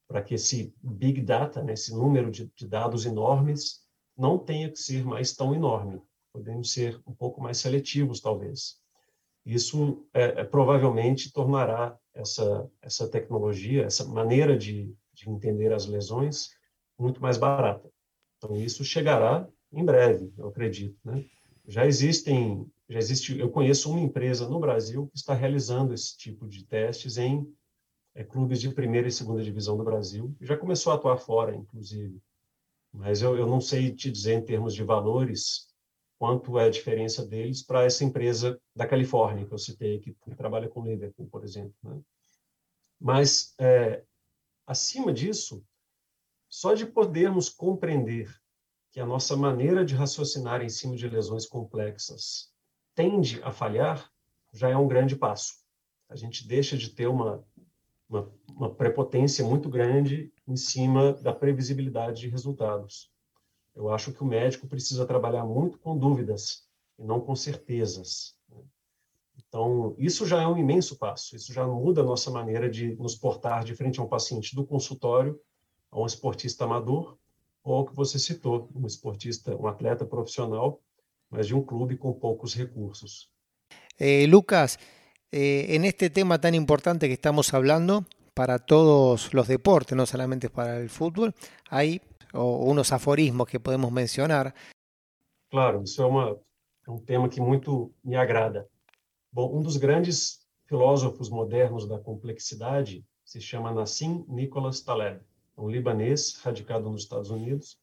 para 0.07 0.21
que 0.21 0.35
esse 0.35 0.75
big 0.83 1.21
data, 1.21 1.63
né, 1.63 1.73
esse 1.73 1.93
número 1.93 2.29
de, 2.29 2.51
de 2.53 2.67
dados 2.67 3.05
enormes, 3.05 3.86
não 4.17 4.37
tenha 4.37 4.69
que 4.69 4.79
ser 4.79 5.05
mais 5.05 5.33
tão 5.35 5.53
enorme. 5.53 6.01
Podemos 6.33 6.71
ser 6.71 6.99
um 7.05 7.13
pouco 7.13 7.41
mais 7.41 7.57
seletivos, 7.57 8.19
talvez. 8.19 8.77
Isso 9.45 10.05
é, 10.13 10.41
é, 10.41 10.43
provavelmente 10.43 11.31
tornará 11.31 11.97
essa, 12.13 12.69
essa 12.81 13.07
tecnologia, 13.07 13.85
essa 13.85 14.05
maneira 14.05 14.57
de, 14.57 14.93
de 15.13 15.29
entender 15.29 15.71
as 15.71 15.85
lesões, 15.85 16.49
muito 16.99 17.21
mais 17.21 17.37
barata. 17.37 17.89
Então, 18.37 18.55
isso 18.57 18.83
chegará 18.83 19.47
em 19.71 19.85
breve, 19.85 20.33
eu 20.37 20.47
acredito. 20.47 20.97
Né? 21.05 21.23
Já 21.67 21.85
existem, 21.85 22.69
já 22.89 22.99
existe, 22.99 23.37
eu 23.39 23.49
conheço 23.49 23.89
uma 23.89 23.99
empresa 23.99 24.47
no 24.49 24.59
Brasil 24.59 25.07
que 25.07 25.17
está 25.17 25.33
realizando 25.33 25.93
esse 25.93 26.17
tipo 26.17 26.47
de 26.47 26.65
testes 26.65 27.17
em 27.17 27.47
é, 28.15 28.23
clubes 28.23 28.59
de 28.59 28.69
primeira 28.69 29.07
e 29.07 29.11
segunda 29.11 29.43
divisão 29.43 29.77
do 29.77 29.83
Brasil. 29.83 30.35
Já 30.41 30.57
começou 30.57 30.91
a 30.91 30.95
atuar 30.95 31.17
fora, 31.17 31.55
inclusive. 31.55 32.19
Mas 32.97 33.21
eu, 33.21 33.37
eu 33.37 33.45
não 33.45 33.61
sei 33.61 33.93
te 33.93 34.09
dizer 34.09 34.33
em 34.33 34.43
termos 34.43 34.73
de 34.73 34.83
valores 34.83 35.67
quanto 36.17 36.57
é 36.57 36.65
a 36.65 36.69
diferença 36.69 37.23
deles 37.23 37.61
para 37.61 37.83
essa 37.83 38.03
empresa 38.03 38.59
da 38.75 38.87
Califórnia 38.87 39.45
que 39.45 39.53
eu 39.53 39.57
citei, 39.59 39.99
que 39.99 40.15
trabalha 40.35 40.67
com 40.67 40.83
Liverpool, 40.83 41.27
por 41.27 41.43
exemplo. 41.43 41.75
Né? 41.83 42.01
Mas, 42.99 43.53
é, 43.59 44.03
acima 44.65 45.13
disso, 45.13 45.63
só 46.49 46.73
de 46.73 46.87
podermos 46.87 47.49
compreender 47.49 48.35
que 48.91 48.99
a 48.99 49.05
nossa 49.05 49.37
maneira 49.37 49.85
de 49.85 49.93
raciocinar 49.93 50.63
em 50.63 50.69
cima 50.69 50.95
de 50.95 51.07
lesões 51.07 51.45
complexas 51.45 52.51
tende 52.95 53.39
a 53.43 53.51
falhar, 53.51 54.11
já 54.51 54.69
é 54.69 54.75
um 54.75 54.87
grande 54.87 55.15
passo. 55.15 55.53
A 56.09 56.15
gente 56.15 56.47
deixa 56.47 56.75
de 56.75 56.89
ter 56.89 57.05
uma, 57.05 57.45
uma, 58.09 58.31
uma 58.49 58.73
prepotência 58.73 59.45
muito 59.45 59.69
grande 59.69 60.31
em 60.47 60.55
cima 60.55 61.13
da 61.13 61.33
previsibilidade 61.33 62.21
de 62.21 62.29
resultados. 62.29 63.11
Eu 63.75 63.89
acho 63.89 64.11
que 64.11 64.23
o 64.23 64.25
médico 64.25 64.67
precisa 64.67 65.05
trabalhar 65.05 65.45
muito 65.45 65.77
com 65.79 65.97
dúvidas 65.97 66.63
e 66.97 67.03
não 67.03 67.21
com 67.21 67.35
certezas. 67.35 68.35
Né? 68.49 68.61
Então, 69.37 69.95
isso 69.97 70.25
já 70.25 70.41
é 70.41 70.47
um 70.47 70.57
imenso 70.57 70.97
passo, 70.97 71.35
isso 71.35 71.53
já 71.53 71.67
muda 71.67 72.01
a 72.01 72.05
nossa 72.05 72.31
maneira 72.31 72.69
de 72.69 72.95
nos 72.95 73.15
portar 73.15 73.63
de 73.63 73.75
frente 73.75 73.99
a 73.99 74.03
um 74.03 74.07
paciente 74.07 74.55
do 74.55 74.65
consultório 74.65 75.39
a 75.91 76.01
um 76.01 76.05
esportista 76.05 76.65
amador, 76.65 77.17
ou 77.63 77.85
que 77.85 77.95
você 77.95 78.17
citou, 78.19 78.69
um 78.75 78.85
esportista, 78.85 79.55
um 79.55 79.67
atleta 79.67 80.05
profissional, 80.05 80.81
mas 81.29 81.47
de 81.47 81.55
um 81.55 81.61
clube 81.61 81.97
com 81.97 82.13
poucos 82.13 82.53
recursos. 82.53 83.29
Eh, 83.99 84.25
Lucas, 84.27 84.77
eh, 85.31 85.75
en 85.75 85.85
este 85.85 86.09
tema 86.09 86.39
tan 86.39 86.55
importante 86.55 87.07
que 87.07 87.13
estamos 87.13 87.53
hablando, 87.53 88.05
para 88.33 88.59
todos 88.59 89.33
los 89.33 89.47
deportes, 89.47 89.97
no 89.97 90.05
solamente 90.05 90.49
para 90.49 90.77
el 90.77 90.89
fútbol, 90.89 91.33
hay 91.69 92.01
unos 92.33 92.91
aforismos 92.91 93.47
que 93.47 93.59
podemos 93.59 93.91
mencionar. 93.91 94.53
Claro, 95.49 95.81
isso 95.83 96.03
é, 96.03 96.05
uma, 96.05 96.37
é 96.87 96.91
um 96.91 96.99
tema 96.99 97.29
que 97.29 97.41
muito 97.41 97.91
me 98.03 98.15
agrada. 98.15 98.67
Bom, 99.31 99.57
um 99.57 99.63
dos 99.63 99.77
grandes 99.77 100.45
filósofos 100.67 101.29
modernos 101.29 101.87
da 101.87 101.97
complexidade 101.97 103.03
se 103.25 103.41
chama 103.41 103.73
Nassim 103.73 104.23
Nicholas 104.27 104.81
Taleb 104.81 105.21
um 105.57 105.69
libanês 105.69 106.35
radicado 106.35 106.89
nos 106.89 107.01
Estados 107.01 107.31
Unidos, 107.31 107.79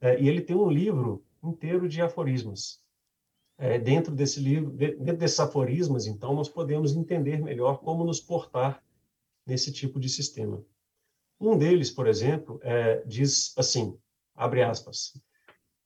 é, 0.00 0.20
e 0.20 0.28
ele 0.28 0.42
tem 0.42 0.54
um 0.54 0.70
livro 0.70 1.24
inteiro 1.42 1.88
de 1.88 2.02
aforismos. 2.02 2.82
É, 3.58 3.78
dentro 3.78 4.14
desse 4.14 4.38
livro, 4.38 4.70
dentro 4.70 5.16
desses 5.16 5.40
aforismos, 5.40 6.06
então, 6.06 6.34
nós 6.34 6.48
podemos 6.48 6.94
entender 6.94 7.40
melhor 7.40 7.78
como 7.80 8.04
nos 8.04 8.20
portar 8.20 8.82
nesse 9.46 9.72
tipo 9.72 9.98
de 9.98 10.08
sistema. 10.08 10.62
Um 11.40 11.56
deles, 11.56 11.90
por 11.90 12.06
exemplo, 12.06 12.60
é, 12.62 13.02
diz 13.06 13.54
assim, 13.56 13.98
abre 14.34 14.62
aspas, 14.62 15.18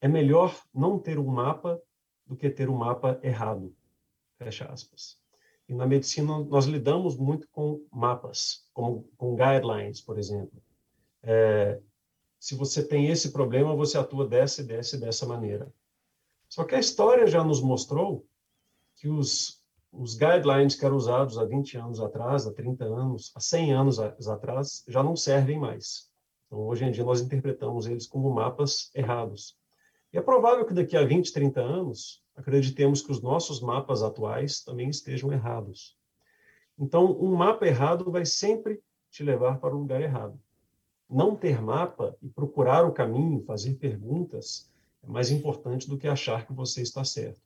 é 0.00 0.08
melhor 0.08 0.60
não 0.74 0.98
ter 0.98 1.18
um 1.18 1.26
mapa 1.26 1.80
do 2.26 2.36
que 2.36 2.50
ter 2.50 2.68
um 2.68 2.76
mapa 2.76 3.20
errado, 3.22 3.74
fecha 4.36 4.64
aspas. 4.66 5.18
E 5.68 5.74
na 5.74 5.86
medicina 5.86 6.38
nós 6.38 6.64
lidamos 6.64 7.16
muito 7.16 7.46
com 7.48 7.84
mapas, 7.92 8.68
com, 8.72 9.04
com 9.16 9.36
guidelines, 9.36 10.00
por 10.00 10.18
exemplo 10.18 10.60
é, 11.22 11.80
se 12.38 12.54
você 12.54 12.86
tem 12.86 13.08
esse 13.08 13.30
problema, 13.30 13.76
você 13.76 13.98
atua 13.98 14.26
dessa 14.26 14.62
e 14.62 14.64
dessa 14.64 14.96
e 14.96 15.00
dessa 15.00 15.26
maneira. 15.26 15.72
Só 16.50 16.64
que 16.64 16.74
a 16.74 16.80
história 16.80 17.28
já 17.28 17.44
nos 17.44 17.62
mostrou 17.62 18.26
que 18.96 19.08
os, 19.08 19.62
os 19.92 20.16
guidelines 20.16 20.74
que 20.74 20.84
eram 20.84 20.96
usados 20.96 21.38
há 21.38 21.44
20 21.44 21.78
anos 21.78 22.00
atrás, 22.00 22.44
há 22.44 22.52
30 22.52 22.84
anos, 22.86 23.30
há 23.36 23.40
100 23.40 23.72
anos 23.72 23.98
atrás, 24.28 24.84
já 24.88 25.00
não 25.00 25.14
servem 25.14 25.60
mais. 25.60 26.10
Então, 26.46 26.58
hoje 26.66 26.84
em 26.84 26.90
dia, 26.90 27.04
nós 27.04 27.20
interpretamos 27.20 27.86
eles 27.86 28.08
como 28.08 28.28
mapas 28.34 28.90
errados. 28.96 29.56
E 30.12 30.18
é 30.18 30.20
provável 30.20 30.66
que 30.66 30.74
daqui 30.74 30.96
a 30.96 31.04
20, 31.04 31.32
30 31.32 31.60
anos, 31.60 32.20
acreditemos 32.34 33.00
que 33.00 33.12
os 33.12 33.22
nossos 33.22 33.60
mapas 33.60 34.02
atuais 34.02 34.60
também 34.60 34.90
estejam 34.90 35.32
errados. 35.32 35.96
Então, 36.76 37.12
um 37.12 37.36
mapa 37.36 37.64
errado 37.64 38.10
vai 38.10 38.26
sempre 38.26 38.82
te 39.08 39.22
levar 39.22 39.60
para 39.60 39.72
o 39.72 39.78
lugar 39.78 40.02
errado 40.02 40.36
não 41.10 41.34
ter 41.34 41.60
mapa 41.60 42.16
e 42.22 42.28
procurar 42.28 42.84
o 42.84 42.92
caminho, 42.92 43.42
fazer 43.42 43.74
perguntas, 43.74 44.69
mais 45.06 45.30
importante 45.30 45.88
do 45.88 45.96
que 45.96 46.06
achar 46.06 46.46
que 46.46 46.52
você 46.52 46.82
está 46.82 47.04
certo. 47.04 47.40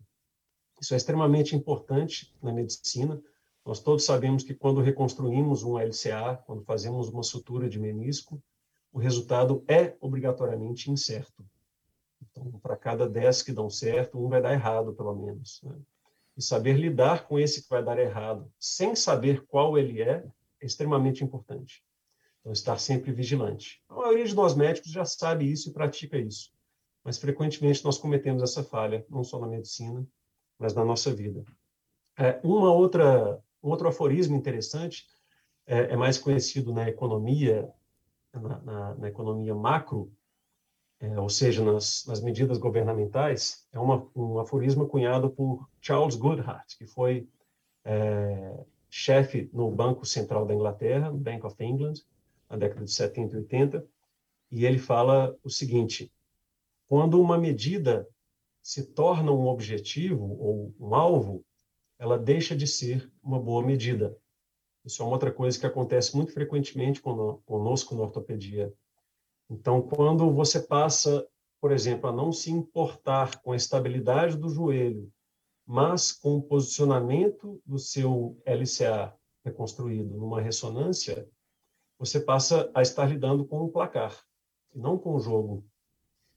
Isso 0.80 0.94
é 0.94 0.96
extremamente 0.96 1.54
importante 1.54 2.34
na 2.42 2.52
medicina. 2.52 3.23
Nós 3.64 3.80
todos 3.80 4.04
sabemos 4.04 4.42
que 4.42 4.54
quando 4.54 4.80
reconstruímos 4.80 5.62
um 5.62 5.78
LCA, 5.78 6.42
quando 6.46 6.64
fazemos 6.64 7.08
uma 7.08 7.23
sutura 7.23 7.68
de 7.68 7.78
menisco, 7.78 8.42
o 8.92 8.99
resultado 8.99 9.64
é 9.66 9.96
obrigatoriamente 10.00 10.90
incerto. 10.90 11.44
Então, 12.23 12.58
para 12.61 12.76
cada 12.76 13.08
10 13.08 13.42
que 13.42 13.52
dão 13.52 13.70
certo, 13.70 14.18
um 14.18 14.28
vai 14.28 14.42
dar 14.42 14.52
errado, 14.52 14.94
pelo 14.94 15.14
menos. 15.14 15.61
Né? 15.62 15.76
E 16.37 16.42
saber 16.42 16.76
lidar 16.76 17.26
com 17.26 17.38
esse 17.38 17.62
que 17.62 17.68
vai 17.68 17.82
dar 17.82 17.99
errado, 17.99 18.50
sem 18.58 18.94
saber 18.94 19.44
qual 19.46 19.78
ele 19.78 20.02
é, 20.02 20.25
é 20.61 20.66
extremamente 20.66 21.25
importante. 21.25 21.82
Então, 22.40 22.52
estar 22.52 22.78
sempre 22.78 23.12
vigilante. 23.12 23.82
A 23.88 23.94
maioria 23.94 24.25
de 24.25 24.34
nós 24.34 24.54
médicos 24.54 24.90
já 24.90 25.04
sabe 25.04 25.50
isso 25.50 25.70
e 25.70 25.73
pratica 25.73 26.18
isso, 26.18 26.52
mas 27.04 27.18
frequentemente 27.18 27.84
nós 27.84 27.99
cometemos 27.99 28.42
essa 28.42 28.64
falha, 28.64 29.04
não 29.11 29.23
só 29.23 29.38
na 29.38 29.46
medicina, 29.46 30.06
mas 30.58 30.75
na 30.75 30.84
nossa 30.84 31.14
vida. 31.14 31.44
É, 32.16 32.40
uma 32.42 32.73
outra, 32.73 33.38
um 33.62 33.68
outro 33.70 33.88
aforismo 33.88 34.37
interessante 34.37 35.06
é, 35.66 35.92
é 35.92 35.96
mais 35.96 36.16
conhecido 36.16 36.73
na 36.73 36.88
economia, 36.88 37.70
na, 38.32 38.58
na, 38.61 38.94
na 38.94 39.08
economia 39.08 39.54
macro, 39.54 40.11
é, 41.00 41.20
ou 41.20 41.28
seja, 41.28 41.62
nas, 41.62 42.06
nas, 42.06 42.20
medidas 42.20 42.56
governamentais, 42.56 43.66
é 43.73 43.78
uma, 43.78 44.08
um 44.14 44.38
aforismo 44.38 44.87
cunhado 44.88 45.28
por 45.28 45.68
Charles 45.80 46.14
Goodhart, 46.14 46.76
que 46.78 46.87
foi 46.87 47.28
é, 47.84 48.64
chefe 48.88 49.50
no 49.52 49.70
Banco 49.70 50.06
Central 50.06 50.46
da 50.46 50.54
Inglaterra, 50.54 51.11
Bank 51.11 51.44
of 51.44 51.62
England, 51.62 51.94
na 52.49 52.56
década 52.56 52.84
de 52.84 52.92
70 52.92 53.34
e 53.34 53.38
80, 53.40 53.87
e 54.50 54.64
ele 54.64 54.78
fala 54.78 55.37
o 55.42 55.50
seguinte: 55.50 56.11
quando 56.88 57.20
uma 57.20 57.38
medida 57.38 58.08
se 58.62 58.92
torna 58.92 59.30
um 59.30 59.46
objetivo 59.46 60.24
ou 60.40 60.74
um 60.78 60.94
alvo, 60.94 61.44
ela 61.98 62.18
deixa 62.18 62.56
de 62.56 62.66
ser 62.66 63.10
uma 63.22 63.38
boa 63.38 63.64
medida. 63.64 64.16
Isso 64.84 65.02
é 65.02 65.04
uma 65.04 65.12
outra 65.12 65.32
coisa 65.32 65.58
que 65.58 65.66
acontece 65.66 66.16
muito 66.16 66.32
frequentemente 66.32 67.00
conosco 67.00 67.94
na 67.94 68.02
ortopedia. 68.02 68.72
Então, 69.50 69.82
quando 69.82 70.30
você 70.32 70.60
passa, 70.60 71.26
por 71.60 71.72
exemplo, 71.72 72.08
a 72.08 72.12
não 72.12 72.32
se 72.32 72.50
importar 72.50 73.40
com 73.42 73.52
a 73.52 73.56
estabilidade 73.56 74.36
do 74.36 74.48
joelho, 74.48 75.10
mas 75.66 76.12
com 76.12 76.36
o 76.36 76.42
posicionamento 76.42 77.60
do 77.64 77.78
seu 77.78 78.38
LCA 78.46 79.14
reconstruído 79.44 80.16
numa 80.16 80.40
ressonância, 80.40 81.28
você 81.98 82.20
passa 82.20 82.70
a 82.74 82.82
estar 82.82 83.06
lidando 83.06 83.46
com 83.46 83.64
um 83.64 83.70
placar, 83.70 84.22
e 84.74 84.78
não 84.78 84.98
com 84.98 85.14
o 85.14 85.20
jogo. 85.20 85.64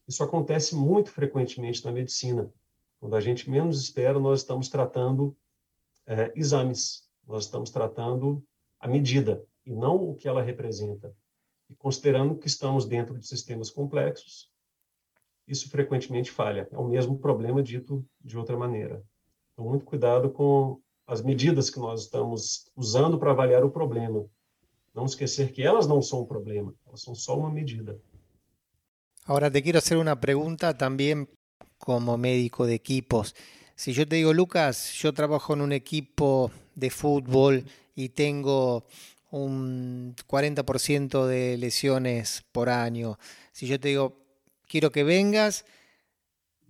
Isso 0.07 0.23
acontece 0.23 0.75
muito 0.75 1.11
frequentemente 1.11 1.83
na 1.83 1.91
medicina. 1.91 2.51
Quando 2.99 3.15
a 3.15 3.19
gente 3.19 3.49
menos 3.49 3.81
espera, 3.81 4.19
nós 4.19 4.39
estamos 4.39 4.69
tratando 4.69 5.35
é, 6.05 6.31
exames, 6.35 7.07
nós 7.27 7.43
estamos 7.43 7.69
tratando 7.69 8.43
a 8.79 8.87
medida 8.87 9.45
e 9.65 9.73
não 9.73 9.95
o 10.09 10.15
que 10.15 10.27
ela 10.27 10.41
representa. 10.41 11.13
E 11.69 11.75
considerando 11.75 12.37
que 12.37 12.47
estamos 12.47 12.85
dentro 12.85 13.17
de 13.19 13.27
sistemas 13.27 13.69
complexos, 13.69 14.49
isso 15.45 15.69
frequentemente 15.69 16.31
falha. 16.31 16.67
É 16.71 16.77
o 16.77 16.87
mesmo 16.87 17.19
problema 17.19 17.61
dito 17.61 18.05
de 18.21 18.37
outra 18.37 18.57
maneira. 18.57 19.03
Então, 19.53 19.65
muito 19.65 19.85
cuidado 19.85 20.29
com 20.29 20.79
as 21.05 21.21
medidas 21.21 21.69
que 21.69 21.79
nós 21.79 22.03
estamos 22.03 22.71
usando 22.75 23.17
para 23.17 23.31
avaliar 23.31 23.63
o 23.63 23.71
problema. 23.71 24.25
Não 24.93 25.05
esquecer 25.05 25.51
que 25.51 25.63
elas 25.63 25.87
não 25.87 26.01
son 26.01 26.21
un 26.21 26.27
problema, 26.27 26.73
elas 26.85 27.01
son 27.01 27.15
só 27.15 27.37
una 27.37 27.49
medida. 27.49 27.99
Ahora 29.27 29.51
te 29.51 29.61
quiero 29.61 29.79
hacer 29.79 29.97
una 29.97 30.21
pregunta 30.21 30.77
también 30.77 31.29
como 31.77 32.17
médico 32.17 32.65
de 32.65 32.75
equipos. 32.75 33.35
Si 33.75 33.91
yo 33.91 34.07
te 34.07 34.15
digo, 34.15 34.33
Lucas, 34.33 34.93
yo 34.93 35.13
trabajo 35.13 35.53
en 35.53 35.59
un 35.59 35.73
equipo 35.73 36.49
de 36.75 36.89
fútbol 36.89 37.65
y 37.93 38.07
tengo 38.07 38.85
un 39.29 40.15
40% 40.27 41.25
de 41.25 41.57
lesiones 41.57 42.45
por 42.53 42.69
año. 42.69 43.19
Si 43.51 43.67
yo 43.67 43.77
te 43.81 43.89
digo, 43.89 44.17
quiero 44.65 44.93
que 44.93 45.03
vengas 45.03 45.65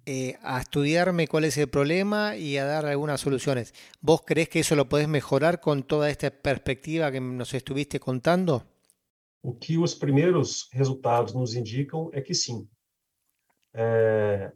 eh, 0.07 0.39
a 0.41 0.59
estudiarme 0.59 1.27
cuál 1.27 1.43
es 1.43 1.57
el 1.57 1.67
problema 1.67 2.37
y 2.37 2.57
a 2.57 2.65
dar 2.65 2.87
algunas 2.87 3.21
soluciones. 3.21 3.75
¿Vos 4.01 4.23
crees 4.25 4.49
que 4.49 4.61
eso 4.61 4.75
lo 4.75 4.89
podés 4.89 5.07
mejorar 5.07 5.61
con 5.61 5.83
toda 5.83 6.09
esta 6.09 6.31
perspectiva 6.31 7.11
que 7.11 7.21
nos 7.21 7.53
estuviste 7.53 7.99
contando? 7.99 8.65
O 9.41 9.53
que 9.53 9.77
os 9.77 9.93
primeiros 9.93 10.67
resultados 10.71 11.33
nos 11.33 11.55
indicam 11.55 12.09
é 12.13 12.21
que 12.21 12.33
sim. 12.33 12.67
É, 13.73 14.51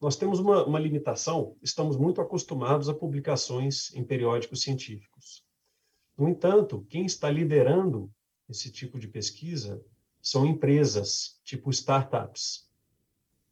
nós 0.00 0.16
temos 0.16 0.38
uma, 0.38 0.64
uma 0.64 0.78
limitação, 0.78 1.56
estamos 1.62 1.96
muito 1.96 2.20
acostumados 2.20 2.88
a 2.88 2.94
publicações 2.94 3.94
em 3.94 4.04
periódicos 4.04 4.62
científicos. 4.62 5.44
No 6.16 6.28
entanto, 6.28 6.86
quem 6.88 7.04
está 7.04 7.30
liderando 7.30 8.10
esse 8.48 8.70
tipo 8.70 8.98
de 8.98 9.08
pesquisa 9.08 9.84
são 10.20 10.46
empresas, 10.46 11.40
tipo 11.44 11.70
startups, 11.70 12.68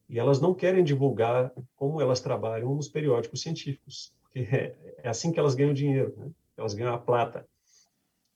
e 0.09 0.19
elas 0.19 0.41
não 0.41 0.55
querem 0.55 0.85
divulgar 0.85 1.53
como 1.75 2.01
elas 2.01 2.21
trabalham 2.21 2.75
nos 2.75 2.89
periódicos 2.89 3.41
científicos, 3.41 4.15
porque 4.21 4.41
é, 4.41 4.77
é 4.99 5.09
assim 5.09 5.33
que 5.33 5.39
elas 5.39 5.55
ganham 5.55 5.73
dinheiro, 5.73 6.15
né? 6.17 6.31
elas 6.57 6.75
ganham 6.75 6.95
a 6.95 6.99
plata. 6.99 7.49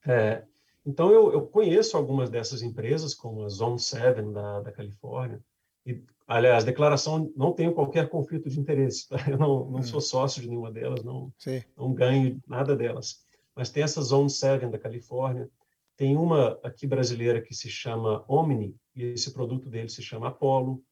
É, 0.06 0.44
então, 0.86 1.10
eu, 1.10 1.32
eu, 1.32 1.46
conheço 1.46 1.96
algumas 1.96 2.30
dessas 2.30 2.62
empresas, 2.62 3.14
como 3.14 3.44
a 3.44 3.48
Zone 3.48 3.78
7 3.78 4.22
da, 4.32 4.60
da 4.60 4.72
Califórnia, 4.72 5.42
e, 5.84 6.02
aliás, 6.26 6.64
declaração, 6.64 7.32
não 7.36 7.52
tenho 7.52 7.74
qualquer 7.74 8.08
conflito 8.08 8.48
de 8.48 8.60
interesse, 8.60 9.08
tá? 9.08 9.16
eu 9.28 9.36
não, 9.36 9.70
não 9.70 9.80
hum. 9.80 9.82
sou 9.82 10.00
sócio 10.00 10.40
de 10.40 10.48
nenhuma 10.48 10.70
delas, 10.70 11.02
não, 11.02 11.32
não 11.76 11.92
ganho 11.92 12.40
nada 12.46 12.76
delas. 12.76 13.24
Mas 13.54 13.70
tem 13.70 13.82
essa 13.82 14.00
Zone 14.02 14.30
7 14.30 14.66
da 14.66 14.78
Califórnia, 14.78 15.50
tem 15.96 16.16
uma 16.16 16.58
aqui 16.62 16.86
brasileira 16.86 17.40
que 17.40 17.54
se 17.54 17.68
chama 17.68 18.24
Omni, 18.28 18.76
e 18.94 19.02
esse 19.04 19.32
produto 19.32 19.68
dele 19.68 19.88
se 19.88 20.02
chama 20.02 20.28
Apollo, 20.28 20.82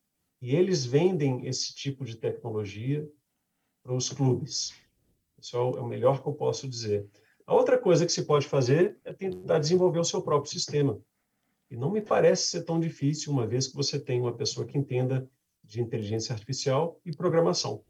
e 0.41 0.55
eles 0.55 0.85
vendem 0.85 1.47
esse 1.47 1.75
tipo 1.75 2.05
de 2.05 2.17
tecnologia 2.17 3.09
para 3.83 3.95
os 3.95 4.09
clubes. 4.09 4.75
Isso 5.39 5.57
é 5.57 5.61
o 5.61 5.87
melhor 5.87 6.23
que 6.23 6.29
eu 6.29 6.33
posso 6.33 6.69
dizer. 6.69 7.07
A 7.47 7.55
outra 7.55 7.77
coisa 7.77 8.07
que 8.07 8.13
se 8.13 8.25
pode 8.25 8.47
fazer 8.47 8.99
é 9.05 9.13
tentar 9.13 9.59
desenvolver 9.59 9.99
o 9.99 10.05
seu 10.05 10.23
próprio 10.23 10.51
sistema. 10.51 10.99
E 11.71 11.77
não 11.77 11.91
me 11.91 12.01
parece 12.01 12.49
ser 12.49 12.63
tão 12.63 12.81
difícil, 12.81 13.33
uma 13.33 13.47
vez 13.47 13.67
que 13.67 13.77
você 13.77 13.99
tem 13.99 14.21
uma 14.21 14.33
pessoa 14.33 14.67
que 14.67 14.79
entenda 14.79 15.29
de 15.63 15.81
inteligência 15.81 16.33
artificial 16.33 17.01
e 17.05 17.15
programação. 17.15 17.83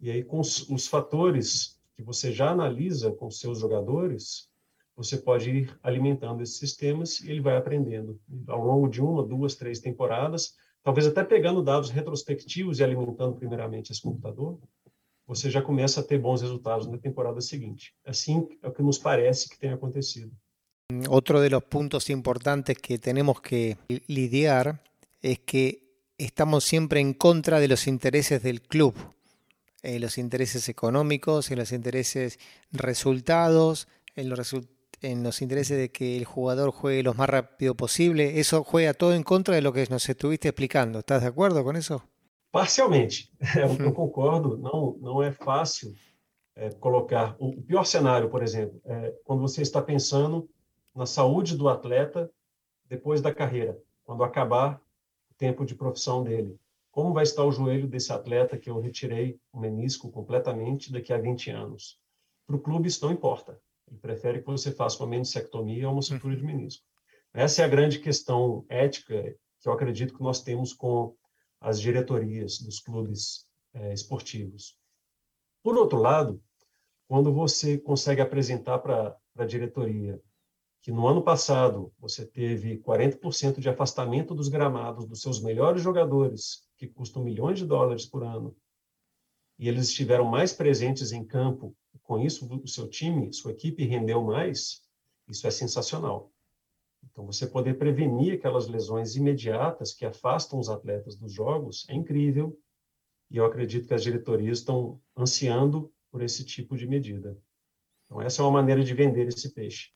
E 0.00 0.10
aí, 0.10 0.22
com 0.22 0.40
os, 0.40 0.86
fatores 0.88 1.80
que 1.94 2.02
você 2.02 2.30
já 2.30 2.50
analisa 2.50 3.10
com 3.10 3.30
seus 3.30 3.60
jogadores, 3.60 4.50
você 4.94 5.16
pode 5.16 5.50
ir 5.50 5.78
alimentando 5.82 6.42
esses 6.42 6.58
sistemas 6.58 7.20
e 7.20 7.30
ele 7.30 7.40
vai 7.40 7.56
aprendendo. 7.56 8.20
Ao 8.46 8.62
longo 8.62 8.88
de 8.88 9.00
uma, 9.00 9.24
duas, 9.24 9.54
três 9.54 9.80
temporadas, 9.80 10.54
talvez 10.82 11.06
até 11.06 11.24
pegando 11.24 11.62
dados 11.62 11.90
retrospectivos 11.90 12.78
e 12.78 12.84
alimentando 12.84 13.36
primeiramente 13.36 13.90
esse 13.90 14.02
computador, 14.02 14.58
você 15.26 15.50
já 15.50 15.60
começa 15.60 16.00
a 16.00 16.04
ter 16.04 16.18
bons 16.18 16.40
resultados 16.40 16.86
na 16.86 16.98
temporada 16.98 17.40
seguinte. 17.40 17.94
Assim 18.04 18.48
é 18.62 18.68
o 18.68 18.72
que 18.72 18.82
nos 18.82 18.98
parece 18.98 19.48
que 19.48 19.58
tem 19.58 19.70
acontecido. 19.70 20.32
Otro 21.08 21.40
de 21.40 21.50
los 21.50 21.64
puntos 21.64 22.08
importantes 22.10 22.78
que 22.78 22.98
tenemos 22.98 23.40
que 23.40 23.76
lidiar 24.06 24.82
es 25.20 25.40
que 25.40 25.82
estamos 26.16 26.62
siempre 26.62 27.00
en 27.00 27.12
contra 27.12 27.58
de 27.58 27.66
los 27.66 27.88
intereses 27.88 28.42
del 28.42 28.62
club, 28.62 28.94
en 29.82 30.00
los 30.00 30.16
intereses 30.16 30.68
económicos, 30.68 31.50
en 31.50 31.58
los 31.58 31.72
intereses 31.72 32.38
resultados, 32.70 33.88
en 34.14 34.28
los 34.28 34.54
en 35.02 35.22
los 35.22 35.42
intereses 35.42 35.76
de 35.76 35.90
que 35.90 36.16
el 36.16 36.24
jugador 36.24 36.70
juegue 36.70 37.02
lo 37.02 37.12
más 37.14 37.28
rápido 37.28 37.74
posible, 37.74 38.40
eso 38.40 38.64
juega 38.64 38.94
todo 38.94 39.12
en 39.14 39.24
contra 39.24 39.54
de 39.54 39.60
lo 39.60 39.72
que 39.72 39.86
nos 39.90 40.08
estuviste 40.08 40.48
explicando. 40.48 41.00
¿Estás 41.00 41.20
de 41.20 41.28
acuerdo 41.28 41.62
con 41.64 41.76
eso? 41.76 42.02
Parcialmente, 42.50 43.30
eu 43.80 43.92
concordo. 43.92 44.56
Não, 44.56 44.96
não 45.00 45.22
é 45.22 45.30
fácil 45.30 45.94
é, 46.54 46.70
colocar 46.70 47.36
o 47.38 47.60
pior 47.62 47.84
cenário, 47.84 48.30
por 48.30 48.42
exemplo, 48.42 48.80
é 48.84 49.14
quando 49.24 49.42
você 49.42 49.62
está 49.62 49.82
pensando 49.82 50.48
na 50.94 51.04
saúde 51.04 51.56
do 51.56 51.68
atleta 51.68 52.30
depois 52.88 53.20
da 53.20 53.34
carreira, 53.34 53.78
quando 54.04 54.24
acabar 54.24 54.80
o 55.30 55.34
tempo 55.34 55.66
de 55.66 55.74
profissão 55.74 56.24
dele. 56.24 56.58
Como 56.90 57.12
vai 57.12 57.24
estar 57.24 57.44
o 57.44 57.52
joelho 57.52 57.86
desse 57.86 58.10
atleta 58.10 58.56
que 58.56 58.70
eu 58.70 58.80
retirei 58.80 59.38
o 59.52 59.60
menisco 59.60 60.10
completamente 60.10 60.90
daqui 60.90 61.12
a 61.12 61.18
20 61.18 61.50
anos? 61.50 62.00
Para 62.46 62.56
o 62.56 62.60
clube 62.60 62.88
isso 62.88 63.04
não 63.04 63.12
importa. 63.12 63.60
Ele 63.86 63.98
prefere 63.98 64.40
que 64.40 64.46
você 64.46 64.72
faça 64.72 65.02
uma 65.02 65.10
meniscectomia 65.10 65.88
ou 65.88 65.94
uma 65.94 66.02
sutura 66.02 66.34
de 66.34 66.40
uhum. 66.40 66.48
menisco. 66.48 66.82
Essa 67.34 67.60
é 67.60 67.64
a 67.66 67.68
grande 67.68 67.98
questão 67.98 68.64
ética 68.68 69.36
que 69.60 69.68
eu 69.68 69.72
acredito 69.72 70.14
que 70.14 70.22
nós 70.22 70.42
temos 70.42 70.72
com 70.72 71.14
as 71.60 71.80
diretorias 71.80 72.58
dos 72.58 72.80
clubes 72.80 73.46
é, 73.74 73.92
esportivos. 73.92 74.78
Por 75.62 75.76
outro 75.76 75.98
lado, 75.98 76.42
quando 77.08 77.32
você 77.32 77.78
consegue 77.78 78.20
apresentar 78.20 78.78
para 78.78 79.16
a 79.36 79.44
diretoria 79.44 80.20
que 80.82 80.92
no 80.92 81.08
ano 81.08 81.22
passado 81.22 81.92
você 81.98 82.24
teve 82.24 82.78
40% 82.78 83.58
de 83.58 83.68
afastamento 83.68 84.34
dos 84.34 84.48
gramados 84.48 85.04
dos 85.04 85.20
seus 85.20 85.42
melhores 85.42 85.82
jogadores, 85.82 86.64
que 86.76 86.86
custam 86.86 87.24
milhões 87.24 87.58
de 87.58 87.66
dólares 87.66 88.06
por 88.06 88.22
ano, 88.22 88.56
e 89.58 89.68
eles 89.68 89.88
estiveram 89.88 90.24
mais 90.24 90.52
presentes 90.52 91.10
em 91.10 91.24
campo 91.24 91.74
com 92.04 92.20
isso 92.20 92.46
o 92.62 92.68
seu 92.68 92.88
time, 92.88 93.32
sua 93.32 93.50
equipe 93.50 93.84
rendeu 93.84 94.22
mais, 94.22 94.80
isso 95.28 95.44
é 95.46 95.50
sensacional. 95.50 96.32
Então, 97.10 97.24
você 97.24 97.46
poder 97.46 97.78
prevenir 97.78 98.34
aquelas 98.34 98.68
lesões 98.68 99.16
imediatas 99.16 99.92
que 99.94 100.04
afastam 100.04 100.58
os 100.58 100.68
atletas 100.68 101.16
dos 101.16 101.32
jogos 101.32 101.86
é 101.88 101.94
incrível. 101.94 102.58
E 103.30 103.38
eu 103.38 103.44
acredito 103.44 103.88
que 103.88 103.94
as 103.94 104.02
diretorias 104.02 104.58
estão 104.58 105.00
ansiando 105.16 105.92
por 106.10 106.22
esse 106.22 106.44
tipo 106.44 106.76
de 106.76 106.86
medida. 106.86 107.36
Então, 108.04 108.22
essa 108.22 108.42
é 108.42 108.44
uma 108.44 108.52
maneira 108.52 108.84
de 108.84 108.94
vender 108.94 109.28
esse 109.28 109.52
peixe. 109.52 109.90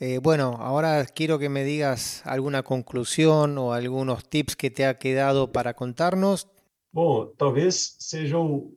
Eh, 0.00 0.18
bueno, 0.18 0.56
ahora 0.58 1.06
quiero 1.06 1.38
que 1.38 1.48
me 1.48 1.64
digas 1.64 2.22
alguna 2.26 2.64
conclusión 2.64 3.58
o 3.58 3.72
algunos 3.72 4.28
tips 4.28 4.56
que 4.56 4.70
te 4.70 4.84
ha 4.84 4.98
quedado 4.98 5.52
para 5.52 5.74
contarnos. 5.74 6.48
Bom, 6.92 7.32
talvez 7.36 7.96
sejam. 8.00 8.72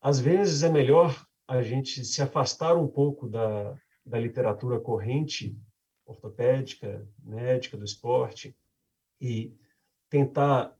Às 0.00 0.20
vezes 0.20 0.62
é 0.62 0.70
melhor 0.70 1.14
a 1.48 1.60
gente 1.62 2.04
se 2.04 2.22
afastar 2.22 2.76
um 2.76 2.86
pouco 2.86 3.28
da, 3.28 3.74
da 4.04 4.18
literatura 4.18 4.78
corrente 4.78 5.56
ortopédica, 6.08 7.06
médica, 7.22 7.76
do 7.76 7.84
esporte, 7.84 8.56
e 9.20 9.54
tentar. 10.08 10.74